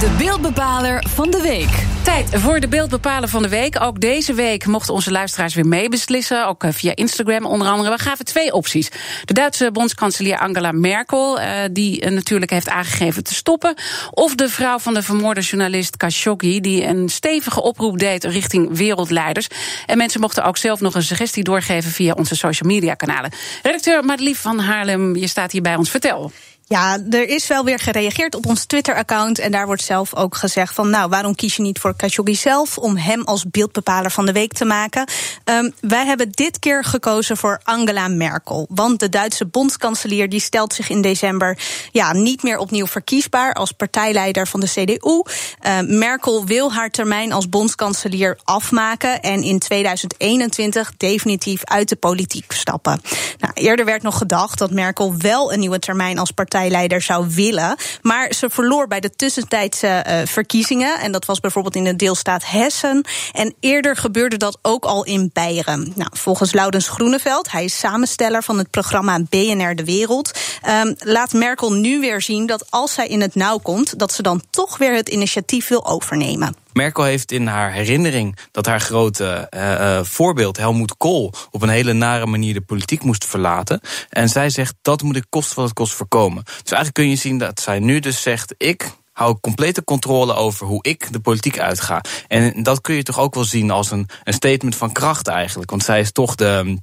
De 0.00 0.14
beeldbepaler 0.52 1.04
van 1.08 1.30
de 1.30 1.40
week. 1.40 1.84
Tijd 2.02 2.30
voor 2.40 2.60
de 2.60 2.68
beeldbepaler 2.68 3.28
van 3.28 3.42
de 3.42 3.48
week. 3.48 3.80
Ook 3.82 4.00
deze 4.00 4.34
week 4.34 4.66
mochten 4.66 4.94
onze 4.94 5.10
luisteraars 5.10 5.54
weer 5.54 5.66
meebeslissen. 5.66 6.46
Ook 6.46 6.64
eh, 6.64 6.72
via 6.72 6.94
Instagram 6.94 7.46
onder 7.46 7.68
andere. 7.68 7.90
We 7.90 7.98
gaven 7.98 8.24
twee 8.24 8.52
opties. 8.52 8.88
De 9.24 9.32
Duitse 9.32 9.70
bondskanselier 9.72 10.38
Angela 10.38 10.72
Merkel, 10.72 11.40
uh, 11.40 11.46
die 11.70 12.10
natuurlijk 12.10 12.50
heeft 12.50 12.68
aangegeven 12.68 13.24
te 13.24 13.34
stoppen. 13.34 13.74
Of 14.10 14.34
de 14.34 14.48
vrouw 14.48 14.78
van 14.78 14.94
de 14.94 15.02
vermoorde 15.02 15.40
journalist 15.40 15.96
Khashoggi, 15.96 16.60
die 16.60 16.84
een 16.84 17.08
stevige 17.08 17.62
oproep 17.62 17.98
deed 17.98 18.24
richting 18.24 18.76
wereldleiders. 18.76 19.48
En 19.86 19.96
mensen 19.96 20.20
mochten 20.20 20.44
ook 20.44 20.56
zelf 20.56 20.80
nog 20.80 20.94
een 20.94 21.02
suggestie 21.02 21.44
doorgeven 21.44 21.90
via 21.90 22.12
onze 22.12 22.36
social 22.36 22.68
media 22.68 22.94
kanalen. 22.94 23.30
Redacteur 23.62 24.04
Madelief 24.04 24.40
van 24.40 24.58
Haarlem, 24.58 25.16
je 25.16 25.26
staat 25.26 25.52
hier 25.52 25.62
bij 25.62 25.76
ons. 25.76 25.90
Vertel. 25.90 26.32
Ja, 26.72 26.98
er 27.10 27.28
is 27.28 27.46
wel 27.46 27.64
weer 27.64 27.78
gereageerd 27.78 28.34
op 28.34 28.46
ons 28.46 28.64
Twitter-account. 28.64 29.38
En 29.38 29.52
daar 29.52 29.66
wordt 29.66 29.82
zelf 29.82 30.14
ook 30.14 30.36
gezegd 30.36 30.74
van... 30.74 30.90
nou, 30.90 31.08
waarom 31.08 31.34
kies 31.34 31.56
je 31.56 31.62
niet 31.62 31.78
voor 31.78 31.96
Khashoggi 31.96 32.34
zelf... 32.34 32.78
om 32.78 32.96
hem 32.96 33.22
als 33.22 33.44
beeldbepaler 33.50 34.10
van 34.10 34.26
de 34.26 34.32
week 34.32 34.52
te 34.52 34.64
maken? 34.64 35.08
Um, 35.44 35.72
wij 35.80 36.06
hebben 36.06 36.30
dit 36.30 36.58
keer 36.58 36.84
gekozen 36.84 37.36
voor 37.36 37.60
Angela 37.64 38.08
Merkel. 38.08 38.66
Want 38.68 39.00
de 39.00 39.08
Duitse 39.08 39.46
bondskanselier 39.46 40.28
die 40.28 40.40
stelt 40.40 40.74
zich 40.74 40.88
in 40.88 41.02
december... 41.02 41.58
ja, 41.90 42.12
niet 42.12 42.42
meer 42.42 42.58
opnieuw 42.58 42.86
verkiesbaar 42.86 43.54
als 43.54 43.72
partijleider 43.72 44.46
van 44.46 44.60
de 44.60 44.68
CDU. 44.68 45.22
Ehm, 45.60 45.98
Merkel 45.98 46.44
wil 46.44 46.72
haar 46.72 46.90
termijn 46.90 47.32
als 47.32 47.48
bondskanselier 47.48 48.38
afmaken... 48.44 49.22
en 49.22 49.42
in 49.42 49.58
2021 49.58 50.92
definitief 50.96 51.64
uit 51.64 51.88
de 51.88 51.96
politiek 51.96 52.52
stappen. 52.52 53.00
Nou, 53.38 53.52
eerder 53.54 53.84
werd 53.84 54.02
nog 54.02 54.18
gedacht 54.18 54.58
dat 54.58 54.70
Merkel 54.70 55.14
wel 55.18 55.52
een 55.52 55.60
nieuwe 55.60 55.78
termijn 55.78 56.18
als 56.18 56.30
partij 56.30 56.60
partijleider 56.62 57.02
zou 57.02 57.26
willen. 57.34 57.76
Maar 58.02 58.32
ze 58.34 58.50
verloor 58.50 58.86
bij 58.86 59.00
de 59.00 59.10
tussentijdse 59.10 60.04
uh, 60.06 60.20
verkiezingen. 60.24 60.98
En 61.00 61.12
dat 61.12 61.24
was 61.24 61.40
bijvoorbeeld 61.40 61.76
in 61.76 61.84
de 61.84 61.96
deelstaat 61.96 62.46
Hessen. 62.46 63.04
En 63.32 63.54
eerder 63.60 63.96
gebeurde 63.96 64.36
dat 64.36 64.58
ook 64.62 64.84
al 64.84 65.04
in 65.04 65.30
Beieren. 65.32 65.92
Nou, 65.94 66.10
volgens 66.12 66.52
Laudens 66.52 66.88
Groeneveld, 66.88 67.50
hij 67.50 67.64
is 67.64 67.78
samensteller 67.78 68.42
van 68.42 68.58
het 68.58 68.70
programma 68.70 69.20
BNR 69.28 69.74
De 69.74 69.84
Wereld. 69.84 70.38
Um, 70.68 70.94
laat 70.98 71.32
Merkel 71.32 71.72
nu 71.72 72.00
weer 72.00 72.22
zien 72.22 72.46
dat 72.46 72.70
als 72.70 72.94
zij 72.94 73.06
in 73.06 73.20
het 73.20 73.34
nauw 73.34 73.58
komt, 73.58 73.98
dat 73.98 74.12
ze 74.12 74.22
dan 74.22 74.42
toch 74.50 74.78
weer 74.78 74.94
het 74.94 75.08
initiatief 75.08 75.68
wil 75.68 75.86
overnemen. 75.86 76.61
Merkel 76.72 77.04
heeft 77.04 77.32
in 77.32 77.46
haar 77.46 77.72
herinnering 77.72 78.36
dat 78.50 78.66
haar 78.66 78.80
grote 78.80 79.48
uh, 79.50 80.02
voorbeeld 80.02 80.56
Helmoet 80.56 80.96
Kool 80.96 81.32
op 81.50 81.62
een 81.62 81.68
hele 81.68 81.92
nare 81.92 82.26
manier 82.26 82.54
de 82.54 82.60
politiek 82.60 83.02
moest 83.02 83.24
verlaten. 83.24 83.80
En 84.08 84.28
zij 84.28 84.50
zegt 84.50 84.74
dat 84.82 85.02
moet 85.02 85.16
ik 85.16 85.26
kosten 85.28 85.56
wat 85.56 85.64
het 85.64 85.74
kost 85.74 85.92
voorkomen. 85.92 86.42
Dus 86.44 86.54
eigenlijk 86.54 86.94
kun 86.94 87.08
je 87.08 87.16
zien 87.16 87.38
dat 87.38 87.60
zij 87.60 87.78
nu 87.78 88.00
dus 88.00 88.22
zegt: 88.22 88.54
ik 88.56 88.90
hou 89.12 89.38
complete 89.40 89.84
controle 89.84 90.34
over 90.34 90.66
hoe 90.66 90.82
ik 90.82 91.12
de 91.12 91.20
politiek 91.20 91.58
uitga. 91.58 92.00
En 92.28 92.62
dat 92.62 92.80
kun 92.80 92.94
je 92.94 93.02
toch 93.02 93.18
ook 93.18 93.34
wel 93.34 93.44
zien 93.44 93.70
als 93.70 93.90
een, 93.90 94.08
een 94.24 94.32
statement 94.32 94.76
van 94.76 94.92
kracht 94.92 95.28
eigenlijk. 95.28 95.70
Want 95.70 95.84
zij 95.84 96.00
is 96.00 96.12
toch 96.12 96.34
de 96.34 96.76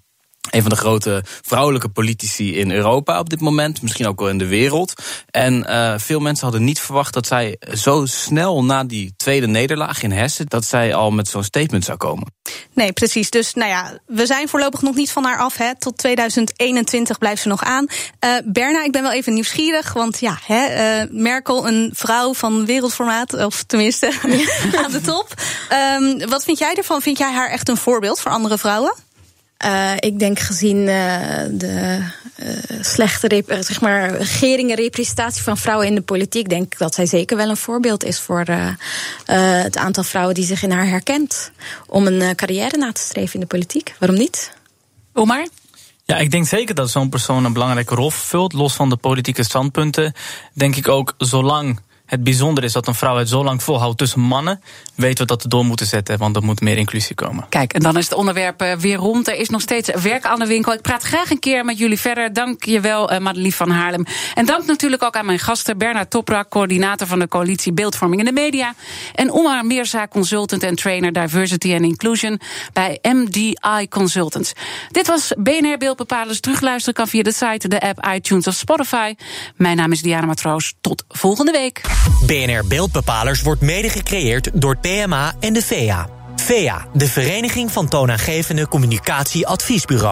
een 0.50 0.62
van 0.62 0.70
de 0.70 0.76
grote 0.76 1.24
vrouwelijke 1.42 1.90
politici 1.90 2.58
in 2.58 2.72
Europa 2.72 3.20
op 3.20 3.30
dit 3.30 3.40
moment. 3.40 3.82
Misschien 3.82 4.08
ook 4.08 4.20
wel 4.20 4.30
in 4.30 4.38
de 4.38 4.48
wereld. 4.48 4.94
En 5.32 5.66
uh, 5.70 5.94
veel 5.98 6.20
mensen 6.20 6.44
hadden 6.44 6.64
niet 6.64 6.80
verwacht 6.80 7.14
dat 7.14 7.28
zij 7.28 7.58
zo 7.74 8.06
snel 8.06 8.64
na 8.64 8.84
die 8.84 9.14
tweede 9.18 9.48
nederlaag 9.48 10.04
in 10.04 10.12
Hessen... 10.12 10.46
dat 10.48 10.66
zij 10.66 10.94
al 10.94 11.12
met 11.12 11.28
zo'n 11.28 11.44
statement 11.44 11.86
zou 11.86 11.98
komen. 11.98 12.28
Nee, 12.74 12.94
precies. 12.94 13.30
Dus 13.30 13.54
nou 13.54 13.70
ja, 13.70 14.00
we 14.06 14.26
zijn 14.26 14.50
voorlopig 14.50 14.82
nog 14.82 14.96
niet 14.96 15.12
van 15.12 15.24
haar 15.24 15.38
af. 15.38 15.58
Hè. 15.58 15.76
Tot 15.76 15.98
2021 15.98 17.18
blijft 17.18 17.42
ze 17.42 17.48
nog 17.48 17.64
aan. 17.64 17.86
Uh, 18.26 18.36
Berna, 18.46 18.84
ik 18.84 18.92
ben 18.92 19.02
wel 19.02 19.12
even 19.12 19.34
nieuwsgierig. 19.34 19.94
Want 19.94 20.20
ja, 20.20 20.40
hè, 20.46 21.02
uh, 21.02 21.10
Merkel, 21.12 21.68
een 21.68 21.92
vrouw 21.94 22.34
van 22.34 22.66
wereldformaat. 22.66 23.34
Of 23.34 23.64
tenminste, 23.64 24.12
aan 24.84 24.92
de 24.92 25.02
top. 25.02 25.34
Um, 26.00 26.30
wat 26.30 26.44
vind 26.44 26.58
jij 26.60 26.74
ervan? 26.76 27.02
Vind 27.02 27.18
jij 27.18 27.32
haar 27.32 27.50
echt 27.50 27.70
een 27.70 27.78
voorbeeld 27.78 28.20
voor 28.20 28.32
andere 28.32 28.58
vrouwen? 28.58 28.94
Uh, 29.66 29.92
ik 30.00 30.20
denk 30.20 30.40
gezien 30.40 30.78
uh, 30.78 30.88
de 31.52 32.04
uh, 32.44 32.50
slechte 32.82 33.44
zeg 33.60 33.82
maar, 33.82 34.16
regering 34.16 34.76
representatie 34.76 35.44
van 35.44 35.58
vrouwen 35.58 35.88
in 35.88 35.96
de 35.96 36.02
politiek, 36.02 36.50
denk 36.50 36.64
ik 36.64 36.78
dat 36.78 36.96
zij 36.96 37.06
zeker 37.06 37.38
wel 37.38 37.50
een 37.50 37.58
voorbeeld 37.58 38.04
is 38.04 38.20
voor 38.20 38.46
het 39.26 39.78
aantal 39.78 40.04
vrouwen 40.04 40.36
die 40.36 40.46
zich 40.46 40.64
in 40.64 40.72
haar 40.72 40.88
herkent. 40.88 41.52
Om 41.88 42.08
een 42.08 42.36
carrière 42.36 42.78
na 42.78 42.92
te 42.92 43.02
streven 43.02 43.34
in 43.34 43.40
de 43.40 43.46
politiek. 43.46 43.96
Waarom 44.00 44.18
niet? 44.18 44.54
Omar? 45.14 45.48
Ja, 46.06 46.18
ik 46.18 46.32
denk 46.32 46.48
zeker 46.48 46.76
dat 46.76 46.90
zo'n 46.90 47.10
persoon 47.10 47.46
een 47.46 47.54
belangrijke 47.54 47.96
rol 47.96 48.12
vult. 48.12 48.54
Los 48.54 48.74
van 48.74 48.90
de 48.90 48.96
politieke 48.96 49.44
standpunten. 49.44 50.14
Denk 50.54 50.76
ik 50.76 50.88
ook, 50.88 51.14
zolang 51.18 51.80
het 52.10 52.24
bijzonder 52.24 52.64
is 52.64 52.74
dat 52.74 52.88
een 52.88 52.96
vrouw 52.96 53.18
het 53.18 53.30
zo 53.30 53.44
lang 53.44 53.64
volhoudt 53.64 53.98
tussen 53.98 54.20
mannen, 54.20 54.62
weten 54.96 55.18
we 55.18 55.26
dat 55.26 55.44
we 55.44 55.50
door 55.50 55.66
moeten 55.66 55.86
zetten, 55.86 56.18
want 56.18 56.36
er 56.36 56.44
moet 56.44 56.62
meer 56.62 56.78
inclusie 56.78 57.16
komen. 57.16 57.46
Kijk, 57.50 57.74
en 57.74 57.82
dan 57.82 57.98
is 57.98 58.04
het 58.04 58.14
onderwerp 58.14 58.62
eh, 58.62 58.76
weer 58.76 58.98
rond. 58.98 59.28
Er 59.28 59.36
is 59.36 59.50
nog 59.50 59.62
steeds 59.62 59.90
werk 60.02 60.26
aan 60.26 60.40
de 60.40 60.48
winkel. 60.48 60.74
Ik 60.74 60.82
praat 60.82 61.04
graag 61.04 61.32
een 61.32 61.40
keer 61.40 61.66
met 61.66 61.78
jullie 61.78 62.00
verder. 62.00 62.34
Dank 62.34 62.64
je 62.64 62.80
wel, 62.80 63.14
uh, 63.14 63.20
Madelief 63.20 63.56
van 63.56 63.70
Haarlem. 63.70 64.06
En 64.36 64.46
dank 64.46 64.66
natuurlijk 64.66 65.04
ook 65.04 65.16
aan 65.16 65.26
mijn 65.26 65.40
gasten, 65.40 65.78
Bernard 65.78 66.10
Toprak, 66.10 66.50
coördinator 66.50 67.08
van 67.08 67.20
de 67.20 67.28
coalitie 67.28 67.74
Beeldvorming 67.74 68.20
in 68.20 68.36
de 68.36 68.42
Media. 68.42 68.74
En 69.16 69.32
Omar 69.32 69.66
Meerza, 69.66 70.08
consultant 70.08 70.64
en 70.64 70.76
trainer 70.76 71.14
Diversity 71.14 71.74
and 71.74 71.82
Inclusion 71.82 72.40
bij 72.74 73.00
MDI 73.02 73.88
Consultants. 73.90 74.54
Dit 74.92 75.08
was 75.08 75.34
BNR 75.38 75.78
Beeldbepalers. 75.78 76.40
Terugluisteren 76.40 76.94
kan 76.94 77.08
via 77.08 77.24
de 77.24 77.34
site, 77.34 77.68
de 77.68 77.80
app, 77.80 78.08
iTunes 78.14 78.48
of 78.48 78.54
Spotify. 78.54 79.16
Mijn 79.56 79.78
naam 79.78 79.92
is 79.92 80.02
Diana 80.02 80.26
Matroos. 80.26 80.74
Tot 80.82 81.04
volgende 81.08 81.52
week. 81.52 81.99
BNR 82.26 82.64
Beeldbepalers 82.68 83.42
wordt 83.42 83.62
mede 83.62 83.90
gecreëerd 83.90 84.50
door 84.54 84.78
PMA 84.78 85.34
en 85.40 85.54
de 85.54 85.62
VEA. 85.62 86.08
VEA, 86.36 86.86
de 86.94 87.08
Vereniging 87.08 87.72
van 87.72 87.88
Toonaangevende 87.88 88.68
Communicatie 88.68 89.48
Adviesbureau. 89.48 90.08